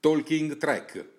[0.00, 1.17] Talking Track.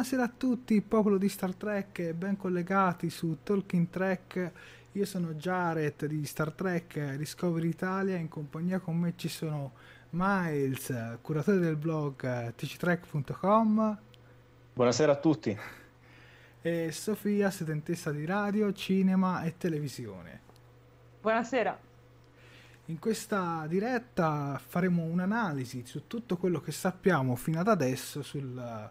[0.00, 4.52] Buonasera a tutti, popolo di Star Trek, ben collegati su Talking Trek.
[4.92, 9.72] Io sono Jared di Star Trek Discovery Italia, in compagnia con me ci sono
[10.08, 13.98] Miles, curatore del blog tctrek.com.
[14.72, 15.54] Buonasera a tutti.
[16.62, 20.40] E Sofia, studentessa di radio, cinema e televisione.
[21.20, 21.78] Buonasera.
[22.86, 28.88] In questa diretta faremo un'analisi su tutto quello che sappiamo fino ad adesso sul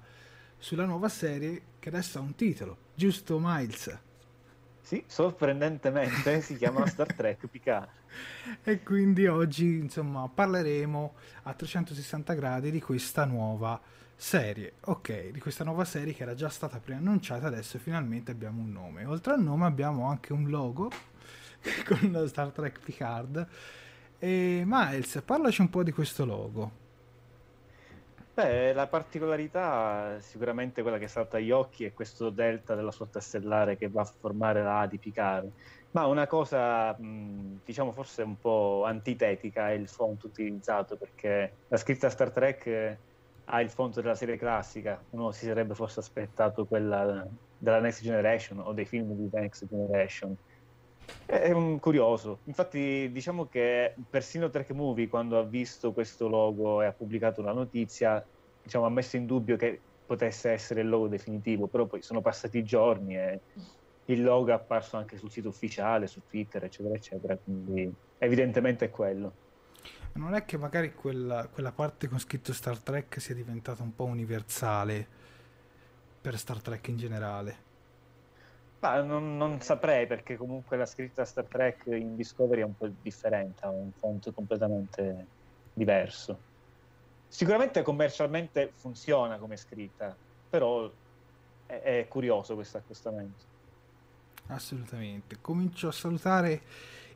[0.59, 3.97] sulla nuova serie che adesso ha un titolo, giusto Miles?
[4.81, 7.89] Sì, sorprendentemente si chiama Star Trek Picard.
[8.63, 13.79] e quindi oggi insomma parleremo a 360 gradi di questa nuova
[14.15, 14.73] serie.
[14.85, 19.05] Ok, di questa nuova serie che era già stata preannunciata, adesso finalmente abbiamo un nome.
[19.05, 20.91] Oltre al nome abbiamo anche un logo
[21.87, 23.47] con Star Trek Picard.
[24.17, 26.88] E Miles, parlaci un po' di questo logo.
[28.39, 33.75] Beh, la particolarità sicuramente quella che salta agli occhi è questo delta della flotta stellare
[33.75, 35.51] che va a formare la A di Picard.
[35.91, 42.09] Ma una cosa, diciamo, forse un po' antitetica è il font utilizzato, perché la scritta
[42.09, 42.97] Star Trek
[43.43, 45.03] ha il font della serie classica.
[45.09, 47.27] Uno si sarebbe forse aspettato quella
[47.57, 50.33] della Next Generation o dei film di Next Generation.
[51.25, 52.39] È un curioso.
[52.45, 57.53] Infatti, diciamo che persino Trek Movie, quando ha visto questo logo e ha pubblicato la
[57.53, 58.25] notizia,
[58.61, 62.63] diciamo, ha messo in dubbio che potesse essere il logo definitivo, però poi sono passati
[62.63, 63.39] giorni e
[64.05, 67.37] il logo è apparso anche sul sito ufficiale, su Twitter, eccetera, eccetera.
[67.37, 69.33] Quindi, evidentemente è quello.
[70.13, 74.05] Non è che magari quella, quella parte con scritto Star Trek sia diventata un po'
[74.05, 75.07] universale
[76.19, 77.67] per Star Trek in generale?
[78.79, 82.89] Ma non, non, saprei perché comunque la scritta Star Trek in Discovery è un po'
[83.01, 85.25] differente, ha un font completamente
[85.73, 86.47] diverso.
[87.27, 90.15] Sicuramente commercialmente funziona come scritta,
[90.49, 90.89] però
[91.65, 93.43] è, è curioso questo accostamento.
[94.47, 95.37] Assolutamente.
[95.41, 96.61] Comincio a salutare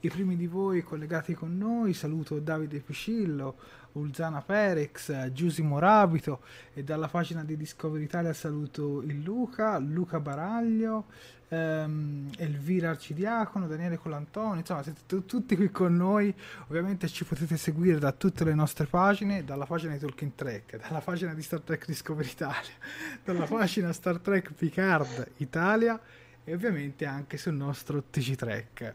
[0.02, 1.94] i primi di voi collegati con noi.
[1.94, 3.56] Saluto Davide Piscillo,
[3.94, 6.42] Ulzana Perex, Giusimo Rabito
[6.74, 11.06] e dalla pagina di Discovery Italia saluto il Luca, Luca Baraglio,
[11.54, 16.34] ehm, Elvira Arcidiacono, Daniele Colantonio, insomma siete t- tutti qui con noi,
[16.68, 21.02] ovviamente ci potete seguire da tutte le nostre pagine, dalla pagina di Talking Trek, dalla
[21.02, 22.72] pagina di Star Trek Discovery Italia,
[23.24, 26.00] dalla pagina Star Trek Picard Italia
[26.44, 28.94] e ovviamente anche sul nostro TC Trek.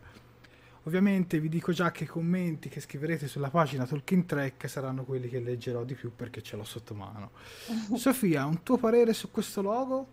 [0.89, 5.29] Ovviamente vi dico già che i commenti che scriverete sulla pagina Talking Track saranno quelli
[5.29, 7.33] che leggerò di più perché ce l'ho sotto mano.
[7.95, 10.07] Sofia, un tuo parere su questo logo?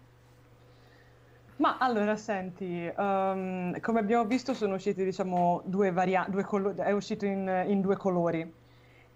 [1.57, 7.25] Ma allora, senti, um, come abbiamo visto sono usciti, diciamo, due varianti, collo- è uscito
[7.25, 8.53] in, in, due colori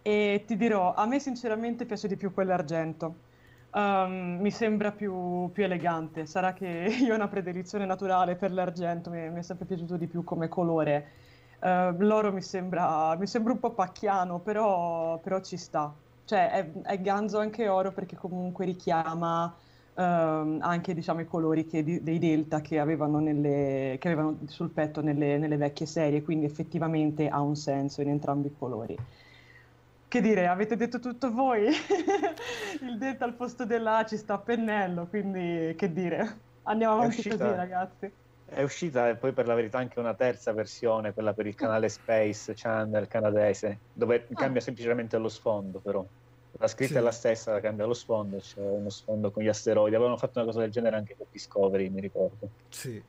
[0.01, 3.15] e ti dirò, a me sinceramente piace di più quello argento.
[3.73, 9.09] Um, mi sembra più, più, elegante, sarà che io ho una predilizione naturale per l'argento,
[9.09, 11.27] mi, mi è sempre piaciuto di più come colore.
[11.59, 15.93] Uh, l'oro mi sembra, mi sembra, un po' pacchiano, però, però ci sta.
[16.25, 19.53] Cioè è, è ganzo anche oro perché comunque richiama
[19.99, 24.69] Uh, anche diciamo, i colori che, di, dei delta che avevano, nelle, che avevano, sul
[24.69, 28.97] petto nelle, nelle, vecchie serie, quindi effettivamente ha un senso in entrambi i colori.
[30.07, 31.67] Che dire, avete detto tutto voi?
[32.81, 36.37] Il delta al posto della ci sta a pennello, quindi che dire.
[36.63, 38.11] Andiamo avanti uscita, così ragazzi.
[38.49, 42.53] È uscita poi per la verità anche una terza versione, quella per il canale Space
[42.55, 44.35] Channel canadese, dove ah.
[44.35, 46.05] cambia semplicemente lo sfondo però.
[46.53, 46.97] La scritta sì.
[46.97, 49.95] è la stessa, cambia lo sfondo, c'è uno sfondo con gli asteroidi.
[49.95, 52.49] Avevano fatto una cosa del genere anche per Discovery, mi ricordo.
[52.69, 53.01] Sì.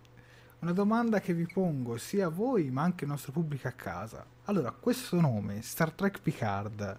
[0.61, 4.25] Una domanda che vi pongo sia a voi ma anche al nostro pubblico a casa.
[4.45, 6.99] Allora, questo nome, Star Trek Picard,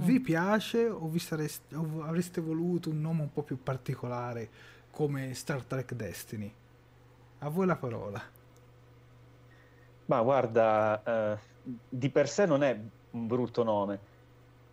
[0.00, 0.04] mm.
[0.04, 4.48] vi piace o, vi sareste, o avreste voluto un nome un po' più particolare
[4.90, 6.52] come Star Trek Destiny?
[7.44, 8.22] A voi la parola.
[10.06, 11.02] Ma guarda,
[11.34, 11.38] eh,
[11.88, 12.78] di per sé non è
[13.10, 14.10] un brutto nome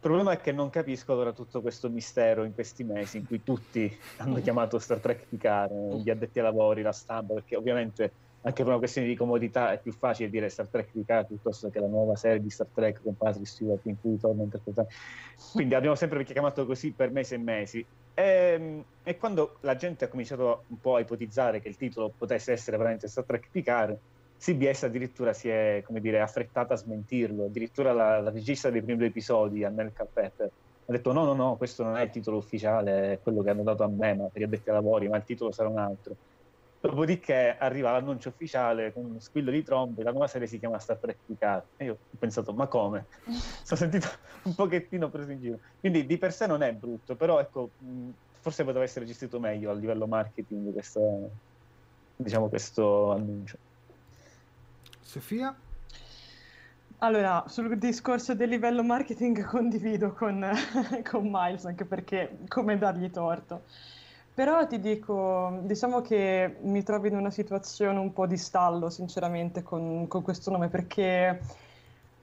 [0.02, 3.44] il problema è che non capisco allora tutto questo mistero in questi mesi in cui
[3.44, 8.10] tutti hanno chiamato Star Trek Picard, gli addetti ai lavori, la stampa, perché ovviamente
[8.44, 11.82] anche per una questione di comodità è più facile dire Star Trek Picard piuttosto che
[11.82, 14.88] la nuova serie di Star Trek con Patrick Stewart in cui torna a interpretare.
[15.52, 17.86] Quindi abbiamo sempre chiamato così per mesi e mesi.
[18.20, 22.12] E, ehm, e quando la gente ha cominciato un po' a ipotizzare che il titolo
[22.16, 23.98] potesse essere veramente Star Trek Picard,
[24.38, 29.08] CBS addirittura si è dire, affrettata a smentirlo, addirittura la, la regista dei primi due
[29.08, 30.48] episodi, Annel Carpenter,
[30.86, 33.64] ha detto no, no, no, questo non è il titolo ufficiale, è quello che hanno
[33.64, 36.16] dato a me, ma per gli addetti ai lavori, ma il titolo sarà un altro.
[36.82, 40.98] Dopodiché arriva l'annuncio ufficiale con uno squillo di trombe, la nuova serie si chiama Star
[40.98, 41.64] Trek Picard.
[41.76, 43.08] E io ho pensato, ma come?
[43.64, 44.08] Sono sentito
[44.44, 45.60] un pochettino preso in giro.
[45.80, 47.72] Quindi di per sé non è brutto, però ecco,
[48.40, 51.30] forse poteva essere gestito meglio a livello marketing questo,
[52.16, 53.58] diciamo, questo annuncio.
[55.02, 55.54] Sofia?
[57.00, 60.46] Allora, sul discorso del livello marketing condivido con,
[61.10, 63.64] con Miles, anche perché come dargli torto.
[64.40, 69.64] Però ti dico, diciamo che mi trovo in una situazione un po' di stallo, sinceramente,
[69.64, 71.42] con, con questo nome, perché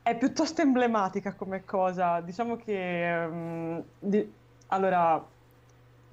[0.00, 2.22] è piuttosto emblematica come cosa.
[2.22, 4.32] Diciamo che, um, di,
[4.68, 5.22] allora,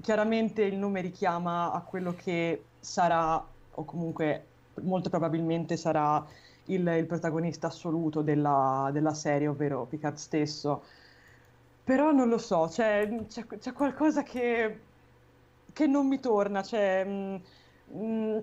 [0.02, 3.42] chiaramente il nome richiama a quello che sarà,
[3.72, 4.46] o comunque
[4.82, 6.22] molto probabilmente sarà
[6.66, 10.84] il, il protagonista assoluto della, della, serie, ovvero Picard stesso.
[11.82, 14.92] Però non lo so, c'è, c'è, c'è qualcosa che,
[15.74, 17.42] che, non mi torna, cioè, mh,
[17.94, 18.38] mm, mh, mm,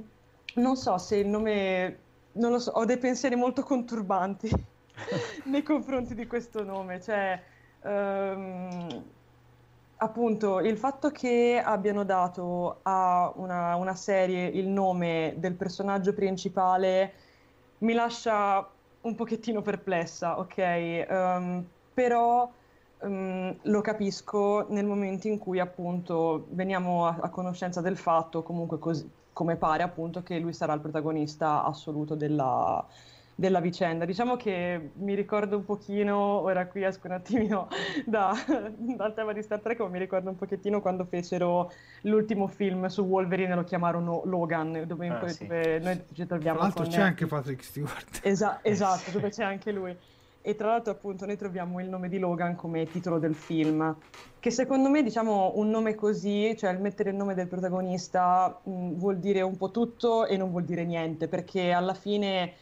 [0.56, 1.98] non so se il nome,
[2.32, 4.50] non lo so, ho dei pensieri molto conturbanti
[5.44, 7.40] nei confronti di questo nome, cioè,
[7.82, 9.04] um,
[9.96, 17.12] appunto, il fatto che abbiano dato a una, una serie il nome del personaggio principale
[17.78, 18.68] mi lascia
[19.02, 21.06] un pochettino perplessa, ok?
[21.08, 22.50] Um, però
[23.00, 28.78] um, lo capisco nel momento in cui appunto veniamo a, a conoscenza del fatto, comunque
[28.78, 32.84] così, come pare appunto che lui sarà il protagonista assoluto della,
[33.40, 34.04] della vicenda.
[34.04, 37.68] Diciamo che mi ricordo un pochino, ora qui esco un attimino
[38.04, 38.32] da,
[38.76, 43.02] dal tema di Star Trek, ma mi ricordo un pochettino quando fecero l'ultimo film su
[43.02, 45.46] Wolverine, lo chiamarono Logan, dove, ah, sì.
[45.46, 46.58] dove noi ci troviamo.
[46.58, 48.20] Tra l'altro c'è anche Patrick Stewart.
[48.22, 49.96] Esa- esatto, dove c'è anche lui.
[50.42, 53.98] E tra l'altro appunto noi troviamo il nome di Logan come titolo del film,
[54.38, 58.92] che secondo me diciamo un nome così, cioè il mettere il nome del protagonista mh,
[58.94, 62.54] vuol dire un po' tutto e non vuol dire niente, perché alla fine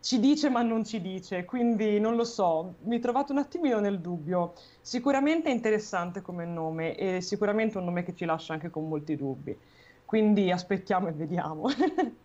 [0.00, 4.00] ci dice ma non ci dice, quindi non lo so, mi trovate un attimino nel
[4.00, 4.54] dubbio.
[4.80, 9.16] Sicuramente è interessante come nome e sicuramente un nome che ci lascia anche con molti
[9.16, 9.60] dubbi,
[10.04, 11.66] quindi aspettiamo e vediamo.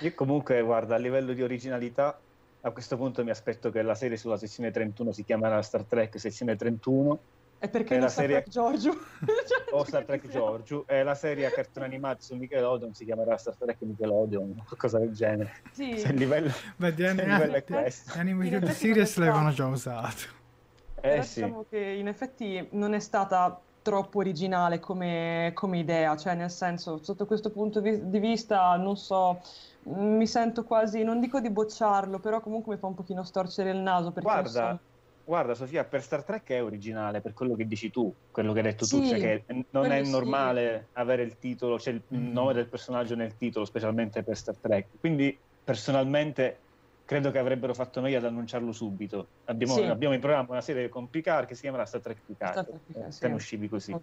[0.00, 2.25] Io comunque, guarda, a livello di originalità,
[2.66, 6.18] a questo punto mi aspetto che la serie sulla sezione 31 si chiamerà Star Trek
[6.18, 7.18] sezione 31
[7.58, 8.90] è perché è la serie Trek Giorgio?
[9.72, 10.84] O Star Trek Giorgio.
[10.86, 15.12] È la serie a cartone animato su Nickelodeon si chiamerà Star Trek Nickelodeon qualcosa del
[15.12, 15.54] genere.
[15.72, 15.96] Sì.
[15.98, 18.18] se il livello, Beh, di anni, livello è questo.
[18.18, 20.34] Animated Series l'avevano già usato.
[21.00, 21.40] Eh, sì.
[21.40, 26.98] diciamo che in effetti non è stata troppo originale come, come idea, cioè nel senso,
[27.02, 29.40] sotto questo punto vi- di vista, non so,
[29.88, 33.78] mi sento quasi, non dico di bocciarlo, però comunque mi fa un pochino storcere il
[33.78, 34.82] naso Guarda, insomma,
[35.22, 38.64] guarda Sofia, per Star Trek è originale, per quello che dici tu, quello che hai
[38.64, 40.10] detto tu, Sì, cioè che non è sì.
[40.10, 42.32] normale avere il titolo, cioè il Mm.
[42.32, 44.90] nome del personaggio nel titolo, specialmente per Star Trek.
[44.98, 46.65] Quindi personalmente
[47.06, 49.28] credo che avrebbero fatto meglio ad annunciarlo subito.
[49.44, 49.82] Abbiamo, Sì.
[49.84, 52.52] abbiamo in programma una serie con Picard che si chiamerà Star Trek Picard.
[52.52, 53.26] Star Trek Picard, Eh, sì.
[53.26, 53.96] uscivi così.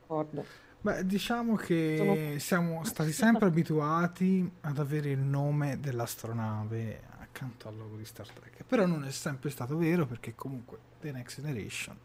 [0.82, 7.76] Beh, diciamo che Sono- siamo stati sempre abituati ad avere il nome dell'astronave accanto al
[7.78, 8.64] logo di Star Trek.
[8.64, 11.98] Però non è sempre stato vero perché comunque The Next Generation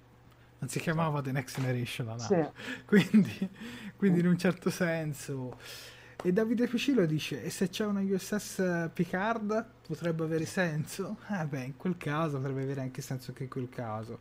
[0.60, 2.52] non si chiamava The Next Generation la nave.
[2.54, 2.82] Sì.
[2.86, 3.50] Quindi,
[3.96, 5.56] quindi in un certo senso...
[6.20, 11.18] E Davide Ficillo dice, e se c'è una USS Picard potrebbe avere senso?
[11.28, 14.18] Eh beh, in quel caso potrebbe avere anche senso che in quel caso.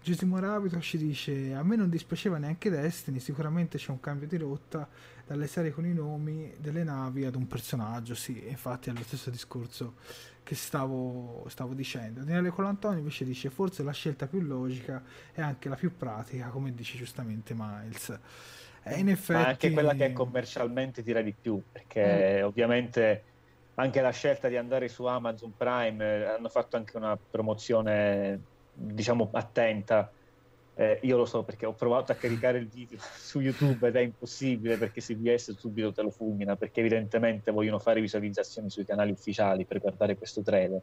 [0.00, 4.36] Giusimo Rabito ci dice, a me non dispiaceva neanche Destiny, sicuramente c'è un cambio di
[4.36, 4.88] rotta
[5.26, 9.28] dalle serie con i nomi delle navi ad un personaggio, sì, infatti è lo stesso
[9.28, 9.96] discorso
[10.44, 12.20] che stavo, stavo dicendo.
[12.20, 15.02] Daniele Colantoni invece dice, forse la scelta più logica
[15.32, 18.18] è anche la più pratica, come dice giustamente Miles.
[18.82, 19.40] E in effetti...
[19.40, 23.24] Ma anche quella che commercialmente tira di più, perché ovviamente
[23.80, 28.40] anche la scelta di andare su Amazon Prime eh, hanno fatto anche una promozione,
[28.72, 30.10] diciamo, attenta.
[30.74, 34.00] Eh, io lo so perché ho provato a caricare il video su YouTube ed è
[34.00, 39.64] impossibile perché CBS subito te lo fulmina perché evidentemente vogliono fare visualizzazioni sui canali ufficiali
[39.64, 40.80] per guardare questo trailer.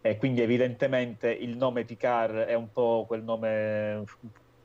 [0.00, 4.04] E quindi evidentemente il nome Picard è un po' quel nome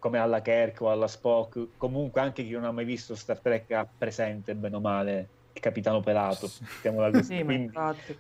[0.04, 3.72] come alla Kirk o alla Spock, comunque anche chi non ha mai visto Star Trek
[3.72, 6.50] ha presente bene o male il capitano pelato.
[7.22, 7.72] Sì, quindi,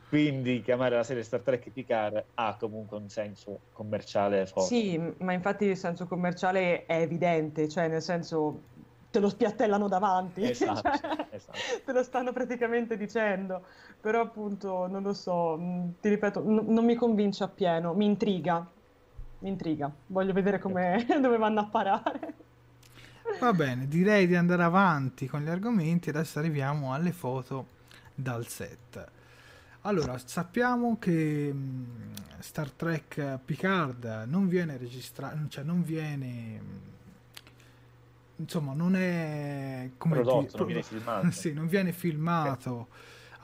[0.07, 4.69] quindi chiamare la serie Star Trek Picard ha comunque un senso commerciale forte.
[4.75, 8.69] Sì, ma infatti il senso commerciale è evidente, cioè nel senso
[9.09, 11.59] te lo spiattellano davanti, Esatto, cioè, esatto.
[11.85, 13.67] te lo stanno praticamente dicendo,
[13.99, 15.57] però appunto non lo so,
[15.99, 18.71] ti ripeto, n- non mi convince appieno, mi intriga,
[19.43, 22.33] mi intriga, voglio vedere come, dove vanno a parare.
[23.39, 26.09] Va bene, direi di andare avanti con gli argomenti.
[26.09, 27.67] Adesso arriviamo alle foto
[28.15, 29.05] dal set.
[29.81, 36.61] Allora, sappiamo che mh, Star Trek Picard non viene registrato, cioè non viene.
[38.37, 41.31] Insomma, non è come Prodotto, dire- non viene filmato.
[41.31, 42.87] sì, non viene filmato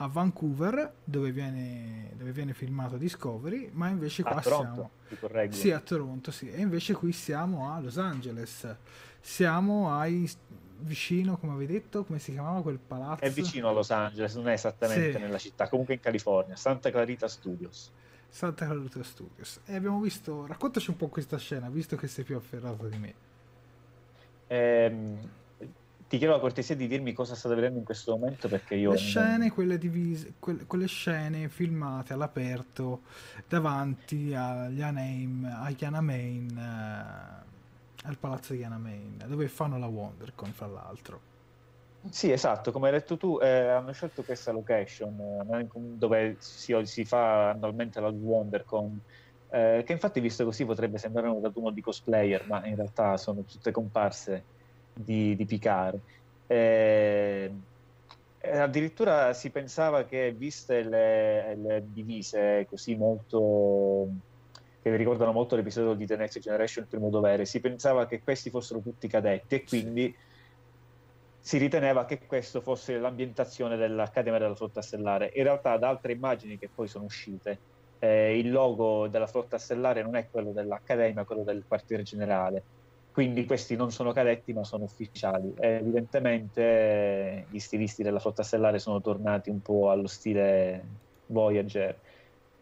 [0.02, 4.58] a Vancouver, dove viene, dove viene filmato Discovery, ma invece qua A siamo.
[4.62, 4.90] Toronto,
[5.20, 5.54] correggo.
[5.54, 6.50] Sì, a Toronto, sì.
[6.50, 8.76] E invece qui siamo a Los Angeles.
[9.20, 10.30] Siamo ai
[10.78, 13.22] vicino, come avevi detto, come si chiamava quel palazzo?
[13.22, 15.18] È vicino a Los Angeles, non è esattamente Sì.
[15.18, 17.90] nella città, comunque in California, Santa Clarita Studios.
[18.26, 19.60] Santa Clarita Studios.
[19.66, 23.14] E abbiamo visto, raccontaci un po' questa scena, visto che sei più afferrato di me.
[24.46, 25.18] Ehm,
[26.10, 28.90] ti chiedo la cortesia di dirmi cosa state vedendo in questo momento perché io...
[28.90, 33.02] Le scene, quelle divise, quelle, quelle scene filmate all'aperto
[33.46, 40.66] davanti agli Anaheim, agli Anamain, eh, al palazzo di Anamain, dove fanno la WonderCon, fra
[40.66, 41.20] l'altro.
[42.08, 47.04] Sì, esatto, come hai detto tu, eh, hanno scelto questa location eh, dove si, si
[47.04, 49.00] fa annualmente la WonderCon,
[49.50, 53.44] eh, che infatti visto così potrebbe sembrare un raduno di cosplayer, ma in realtà sono
[53.44, 54.58] tutte comparse
[55.02, 55.98] di, di Picard.
[56.46, 57.52] Eh,
[58.42, 64.08] eh, addirittura si pensava che, viste le, le divise così molto
[64.82, 68.22] che vi ricordano molto l'episodio di The Next Generation, il primo dovere, si pensava che
[68.22, 70.14] questi fossero tutti cadetti e quindi
[71.38, 75.32] si riteneva che questo fosse l'ambientazione dell'Accademia della Flotta Stellare.
[75.34, 77.58] In realtà, da altre immagini che poi sono uscite,
[77.98, 82.62] eh, il logo della Flotta Stellare non è quello dell'Accademia, è quello del quartiere generale.
[83.10, 85.52] Quindi questi non sono cadetti, ma sono ufficiali.
[85.58, 90.88] E evidentemente eh, gli stilisti della Flotta Stellare sono tornati un po' allo stile
[91.26, 92.00] Voyager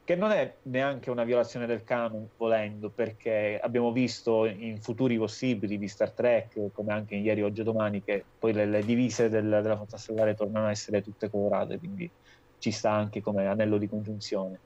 [0.08, 5.76] che non è neanche una violazione del canon volendo, perché abbiamo visto in futuri possibili
[5.76, 9.28] di Star Trek, come anche in ieri, oggi e domani, che poi le, le divise
[9.28, 12.10] del, della flotta stellare tornano a essere tutte colorate, quindi
[12.56, 14.62] ci sta anche come anello di congiunzione.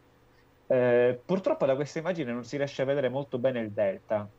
[0.67, 4.31] Eh, purtroppo da questa immagine non si riesce a vedere molto bene il delta.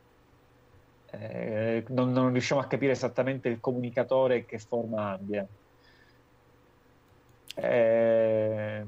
[1.16, 5.46] Eh, non, non riusciamo a capire esattamente il comunicatore che forma abbia.
[7.56, 8.86] Eh,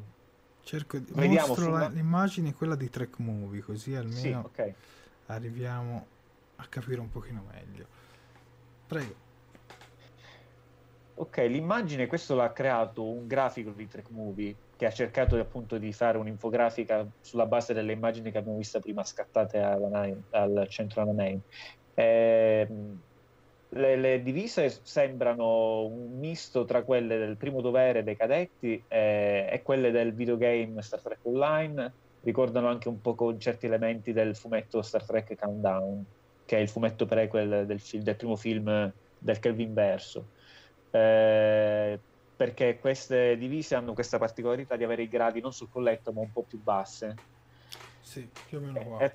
[0.61, 4.75] Cerco di Vediamo sulla- l'immagine quella di Trek Movie, così almeno sì, ok.
[5.26, 6.06] arriviamo
[6.56, 7.87] a capire un pochino meglio.
[8.88, 9.14] Prego.
[11.18, 15.90] Ok, l'immagine, questo l'ha creato un grafico di Trek Movie che ha cercato appunto di
[15.92, 21.40] fare un'infografica sulla base delle immagini che abbiamo visto prima scattate alla al centro Anaheim.
[21.99, 23.00] Ehm,
[23.71, 29.62] le, le, divise sembrano un misto tra quelle del primo dovere dei cadetti e, e,
[29.62, 31.93] quelle del videogame Star Trek Online.
[32.23, 36.05] Ricordano anche un po' con certi elementi del fumetto Star Trek Countdown,
[36.45, 40.29] che è il fumetto prequel del, film, del primo film del Kelvin Verso.
[40.91, 41.99] Eh,
[42.37, 46.33] perché queste divise hanno questa particolarità di avere i gradi non sul colletto ma un
[46.33, 47.15] po' più basse.
[48.00, 48.99] Sì, più o meno qua.
[49.00, 49.12] Eh,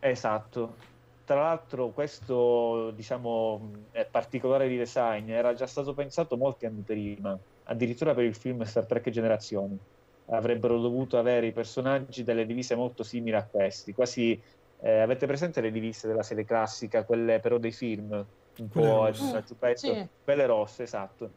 [0.00, 0.91] esatto
[1.24, 3.70] tra l'altro questo diciamo,
[4.10, 8.86] particolare di design era già stato pensato molti anni prima, addirittura per il film Star
[8.86, 9.78] Trek Generazioni.
[10.26, 14.40] Avrebbero dovuto avere i personaggi delle divise molto simili a questi, quasi
[14.80, 19.06] eh, avete presente le divise della serie classica, quelle però dei film, un quelle po'
[19.06, 19.36] rosse.
[19.36, 20.08] a giubbetto, sì.
[20.24, 21.30] quelle rosse, esatto.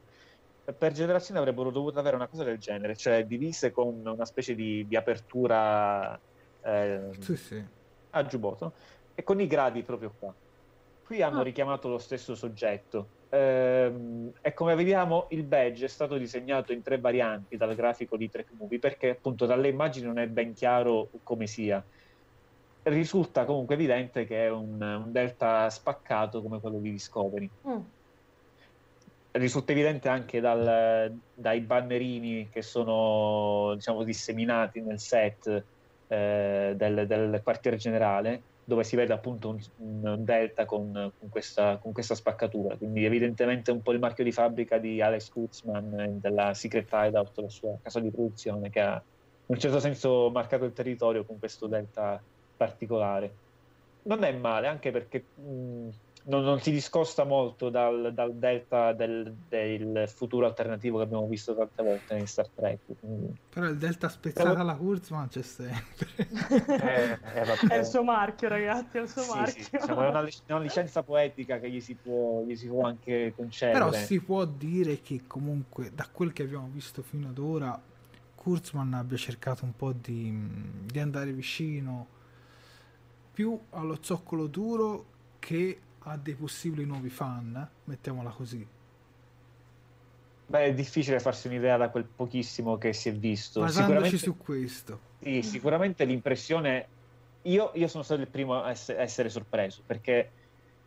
[0.78, 4.88] Per generazione avrebbero dovuto avere una cosa del genere, cioè divise con una specie di,
[4.88, 6.20] di apertura
[6.64, 7.64] eh, sì, sì.
[8.10, 8.74] a giubbotto
[9.16, 10.34] e con i gradi proprio qua.
[11.06, 11.44] Qui hanno ah.
[11.44, 13.08] richiamato lo stesso soggetto.
[13.30, 18.30] Ehm, e come vediamo, il badge è stato disegnato in tre varianti dal grafico di
[18.30, 21.84] Trek Movie perché appunto dalle immagini non è ben chiaro come sia.
[22.84, 27.50] Risulta comunque evidente che è un, un delta spaccato come quello di Discovery.
[27.68, 27.80] Mm.
[29.32, 35.64] Risulta evidente anche dal, dai bannerini che sono diciamo, disseminati nel set
[36.08, 41.78] eh, del, del quartier generale dove si vede appunto un, un delta con, con, questa,
[41.78, 42.76] con, questa, spaccatura.
[42.76, 47.50] Quindi evidentemente un po' il marchio di fabbrica di Alex Kutzman della Secret Hideout, la
[47.50, 48.96] sua casa di produzione, che ha
[49.48, 52.22] in un certo senso marcato il territorio con questo delta
[52.58, 53.44] particolare.
[54.04, 55.90] Non è male, anche perché mh,
[56.28, 61.56] non, non, si discosta molto dal, dal delta del, del, futuro alternativo che abbiamo visto
[61.56, 62.80] tante volte in Star Trek.
[63.00, 63.34] Quindi...
[63.50, 64.62] Però il delta spezzato Però...
[64.62, 66.08] alla Kurzman c'è sempre.
[66.18, 69.64] eh, eh, è il suo marchio, ragazzi, è il suo sì, marchio.
[69.64, 73.34] Sì, diciamo, è, una, una, licenza poetica che gli si, può, gli si può anche
[73.36, 73.78] concedere.
[73.78, 77.80] Però si può dire che comunque, da quel che abbiamo visto fino ad ora,
[78.34, 80.36] Kurzman abbia cercato un po' di,
[80.86, 82.14] di andare vicino
[83.32, 88.66] più allo zoccolo duro che a dei possibili nuovi fan, mettiamola così.
[90.48, 93.62] Beh, è difficile farsi un'idea da quel pochissimo che si è visto.
[93.62, 95.00] Basandoci su questo.
[95.20, 96.88] Sì, sicuramente l'impressione...
[97.44, 100.32] Io, io sono stato il primo a essere, sorpreso, perché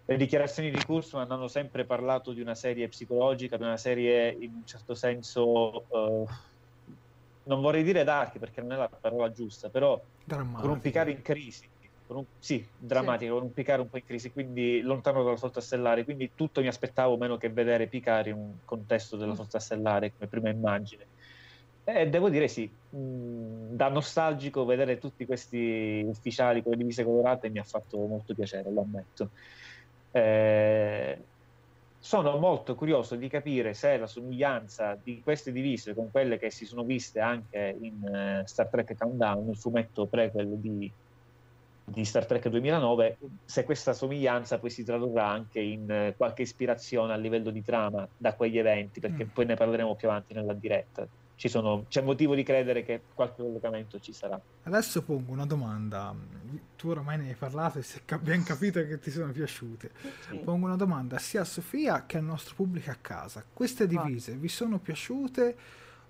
[0.05, 4.55] le dichiarazioni di Kurzman hanno sempre parlato di una serie psicologica, di una serie in
[4.55, 5.85] un certo senso...
[5.89, 6.29] Uh,
[7.45, 10.61] non vorrei dire dark perché non è la parola giusta, però Drammatico.
[10.61, 11.67] con un in crisi
[12.17, 13.39] un, sì, drammatico, sì.
[13.39, 16.69] con un Picard un po' in crisi, quindi lontano dalla flotta stellare, quindi tutto mi
[16.69, 19.37] aspettavo meno che vedere Picard in un contesto della mm.
[19.37, 21.07] flotta stellare come prima immagine.
[21.85, 27.49] E devo dire sì, mh, da nostalgico vedere tutti questi ufficiali con le divise colorate
[27.49, 29.31] mi ha fatto molto piacere, lo ammetto.
[30.11, 31.19] Eh,
[31.99, 36.65] sono molto curioso di capire se la somiglianza di queste divise con quelle che si
[36.65, 40.91] sono viste anche in uh, Star Trek Countdown, il fumetto prequel di
[41.89, 47.13] di Star Trek 2009, se questa somiglianza poi si tradurrà anche in eh, qualche ispirazione
[47.13, 49.29] a livello di trama da quegli eventi, perché mm.
[49.29, 51.07] poi ne parleremo più avanti nella diretta.
[51.37, 54.41] Sono, c'è motivo di credere che qualche collocamento ci sarà.
[54.65, 56.13] Adesso pongo una domanda.
[56.77, 59.93] Tu ormai ne hai parlato e si è ben capito che ti sono piaciute.
[60.29, 60.39] Sì.
[60.39, 63.45] Pongo una domanda sia a Sofia che al nostro pubblico a casa.
[63.53, 64.37] Queste divise ah.
[64.37, 65.57] vi sono piaciute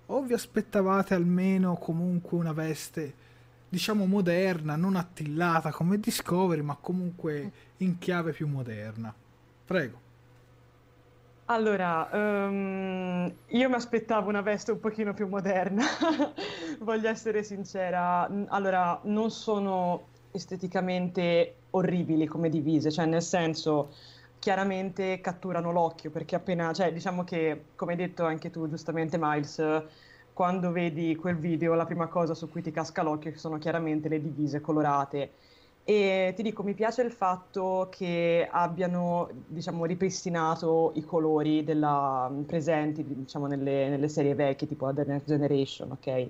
[0.07, 3.27] o vi aspettavate almeno comunque una veste?
[3.69, 9.13] Diciamo moderna, non attillata come Discovery, ma comunque in chiave più moderna.
[9.65, 10.07] Prego.
[11.45, 15.83] Allora, um, io mi aspettavo una veste un pochino più moderna,
[16.81, 18.29] voglio essere sincera.
[18.49, 23.93] Allora, non sono esteticamente orribili come divise, cioè nel senso
[24.37, 29.61] chiaramente catturano l'occhio perché appena, cioè diciamo che come hai detto anche tu giustamente Miles,
[30.39, 34.21] quando vedi quel video la prima cosa su cui ti casca l'occhio sono chiaramente le
[34.21, 35.31] divise colorate.
[35.83, 43.03] E ti dico, mi piace il fatto che abbiano, diciamo, ripristinato i colori della, presenti,
[43.05, 46.29] diciamo, nelle, nelle, serie vecchie, tipo la The Next Generation, ok?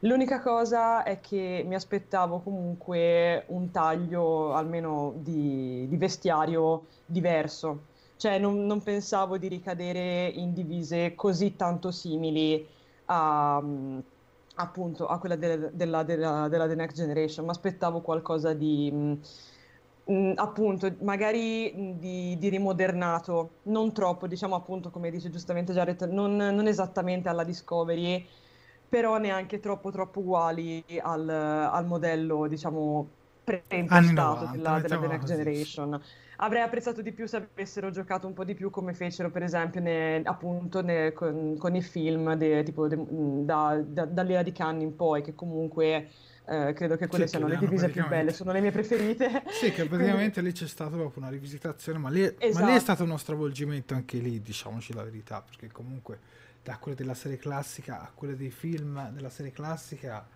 [0.00, 7.86] L'unica cosa è che mi aspettavo comunque un taglio, almeno di, di vestiario, diverso.
[8.16, 12.78] Cioè, non, non pensavo di ricadere in divise così tanto simili
[13.12, 13.62] a,
[14.54, 19.18] appunto a quella de- della, della, della, The Next Generation, ma aspettavo qualcosa di mh,
[20.12, 26.36] mm, appunto magari di, di, rimodernato, non troppo, diciamo appunto come dice giustamente Jared, non,
[26.36, 28.24] non esattamente alla Discovery,
[28.88, 33.08] però neanche troppo troppo uguali al, al modello diciamo
[33.44, 36.00] preimpostato della, della The Next Generation
[36.42, 39.80] avrei apprezzato di più se avessero giocato un po' di più come fecero per esempio
[39.80, 44.82] ne, appunto ne, con, con, i film de, tipo de, da, da, dall'era di Cannes
[44.82, 46.08] in poi che comunque
[46.46, 49.44] eh, credo che quelle sì, siano le divise più belle, sono le mie preferite.
[49.50, 52.36] Sì, che praticamente lì c'è stata proprio una rivisitazione, ma lì, esatto.
[52.38, 52.80] ma lì, è esatto.
[52.80, 56.18] stato uno stravolgimento anche lì, diciamoci la verità, perché comunque
[56.62, 60.26] da quelle della serie classica a quelle dei film della serie classica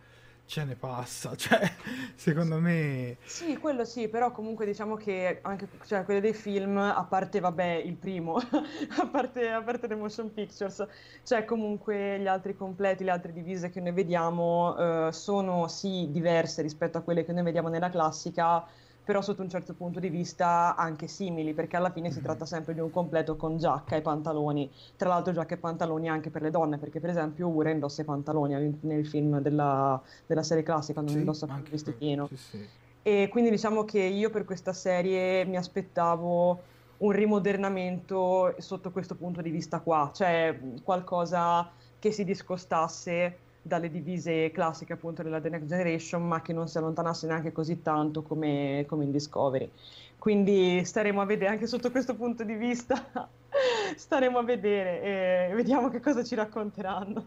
[0.47, 1.71] ce ne passa, cioè
[2.15, 3.17] secondo me...
[3.25, 7.83] Sì, quello sì, però comunque diciamo che anche cioè, quelli dei film, a parte vabbè
[7.85, 8.37] il primo,
[8.99, 10.87] a, parte, a parte le motion pictures,
[11.25, 16.63] cioè comunque gli altri completi, le altre divise che noi vediamo eh, sono sì diverse
[16.63, 18.67] rispetto a quelle che noi vediamo nella classica,
[19.05, 22.25] però sotto un certo punto di vista anche simili, perché alla fine si mm-hmm.
[22.25, 24.71] tratta sempre di un completo con giacca e pantaloni.
[24.97, 28.05] Tra l'altro giacca e pantaloni anche per le donne, perché per esempio Ura indossa i
[28.05, 32.27] pantaloni nel film della, della serie classica, non sì, indossa più il vestitino.
[32.29, 32.67] Sì, sì.
[33.03, 36.63] E quindi diciamo che io per questa serie mi aspettavo
[36.97, 44.51] un rimodernamento sotto questo punto di vista qua, cioè qualcosa che si discostasse dalle divise
[44.51, 48.85] classiche appunto della The Next Generation, ma che non si allontanasse neanche così tanto come,
[48.87, 49.71] come in Discovery.
[50.19, 53.29] Quindi staremo a vedere anche sotto questo punto di vista,
[53.97, 57.27] staremo a vedere e vediamo che cosa ci racconteranno.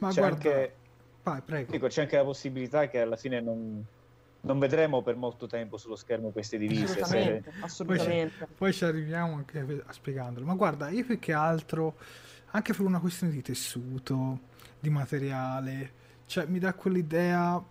[0.00, 0.74] Ma c'è guarda, anche,
[1.22, 1.70] vai, prego.
[1.70, 3.84] Dico, c'è anche la possibilità che alla fine non,
[4.40, 7.00] non vedremo per molto tempo sullo schermo queste divise.
[7.00, 7.64] Assolutamente, se...
[7.64, 8.36] assolutamente.
[8.38, 10.44] Poi, poi, ci arriviamo anche a spiegandolo.
[10.44, 11.94] Ma guarda, io più che altro,
[12.50, 14.38] anche per una questione di tessuto,
[14.80, 15.92] di materiale,
[16.26, 17.62] cioè mi dà quell'idea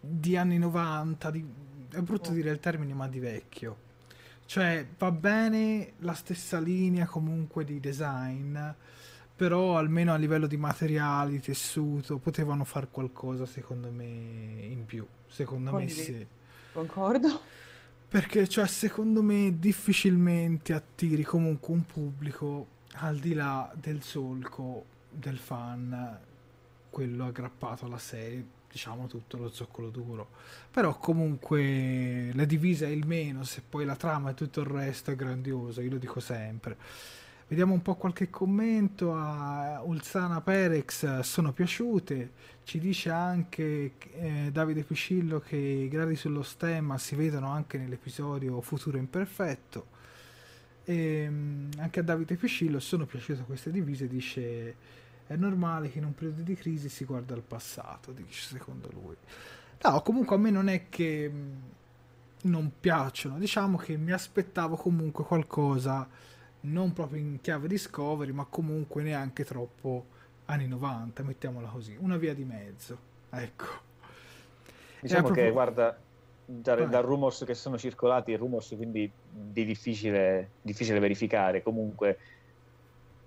[0.00, 1.44] di anni 90, di,
[1.90, 2.32] è brutto oh.
[2.32, 3.84] dire il termine, ma di vecchio.
[4.46, 8.56] Cioè va bene la stessa linea comunque di design,
[9.34, 15.04] però almeno a livello di materiali, tessuto, potevano fare qualcosa secondo me in più.
[15.26, 16.12] Secondo Condivido.
[16.12, 16.26] me sì.
[16.72, 17.40] Concordo.
[18.08, 22.66] Perché cioè secondo me difficilmente attiri comunque un pubblico
[22.98, 26.20] al di là del solco del fan
[26.96, 30.30] quello aggrappato alla serie, diciamo tutto lo zoccolo duro.
[30.70, 35.10] Però comunque la divisa è il meno, se poi la trama e tutto il resto
[35.10, 36.74] è grandioso, io lo dico sempre.
[37.48, 42.32] Vediamo un po' qualche commento a Ulzana Perex, sono piaciute.
[42.64, 48.58] Ci dice anche eh, Davide Piscillo che i gradi sullo stemma si vedono anche nell'episodio
[48.62, 49.88] Futuro Imperfetto.
[50.82, 56.04] E, ehm, anche a Davide Piscillo sono piaciute queste divise, dice è normale che in
[56.04, 59.16] un periodo di crisi si guarda al passato, dice secondo lui.
[59.82, 61.52] No, comunque a me non è che mm,
[62.42, 66.08] non piacciono, diciamo che mi aspettavo comunque qualcosa
[66.60, 70.06] non proprio in chiave Discovery, ma comunque neanche troppo
[70.46, 72.98] anni 90, mettiamola così, una via di mezzo.
[73.30, 73.64] Ecco.
[75.00, 75.44] Diciamo proprio...
[75.44, 75.98] che guarda,
[76.44, 82.18] da, da, rumors che sono circolati, rumors quindi di difficile, difficile verificare, comunque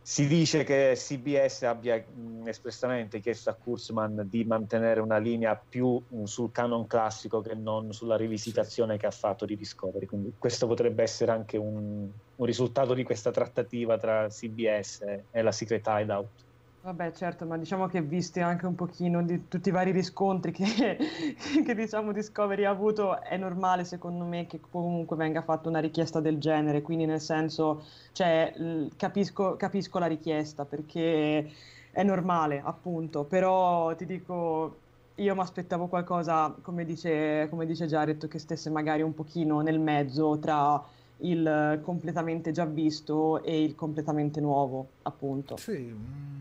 [0.10, 6.04] si dice che CBS abbia mh, espressamente chiesto a Kurzman di mantenere una linea più
[6.04, 10.08] mh, sul canon classico che non sulla rivisitazione che ha fatto di Discovery.
[10.08, 15.42] Quindi questo potrebbe essere anche un, un risultato di questa trattativa tra CBS e, e
[15.44, 16.48] la Secret Hideout.
[16.82, 20.98] Vabbè, certo, ma diciamo che visti anche un pochino di tutti i vari riscontri che,
[21.66, 26.22] che diciamo Discovery ha avuto, è normale secondo me che comunque venga fatta una richiesta
[26.22, 28.54] del genere, quindi nel senso, cioè,
[28.96, 31.52] capisco, capisco la richiesta perché
[31.92, 34.78] è normale, appunto, però ti dico,
[35.16, 39.80] io mi aspettavo qualcosa, come dice, come dice Jared, che stesse magari un pochino nel
[39.80, 40.82] mezzo tra
[41.22, 45.58] il completamente già visto e il completamente nuovo, appunto.
[45.58, 46.39] Sì, mm,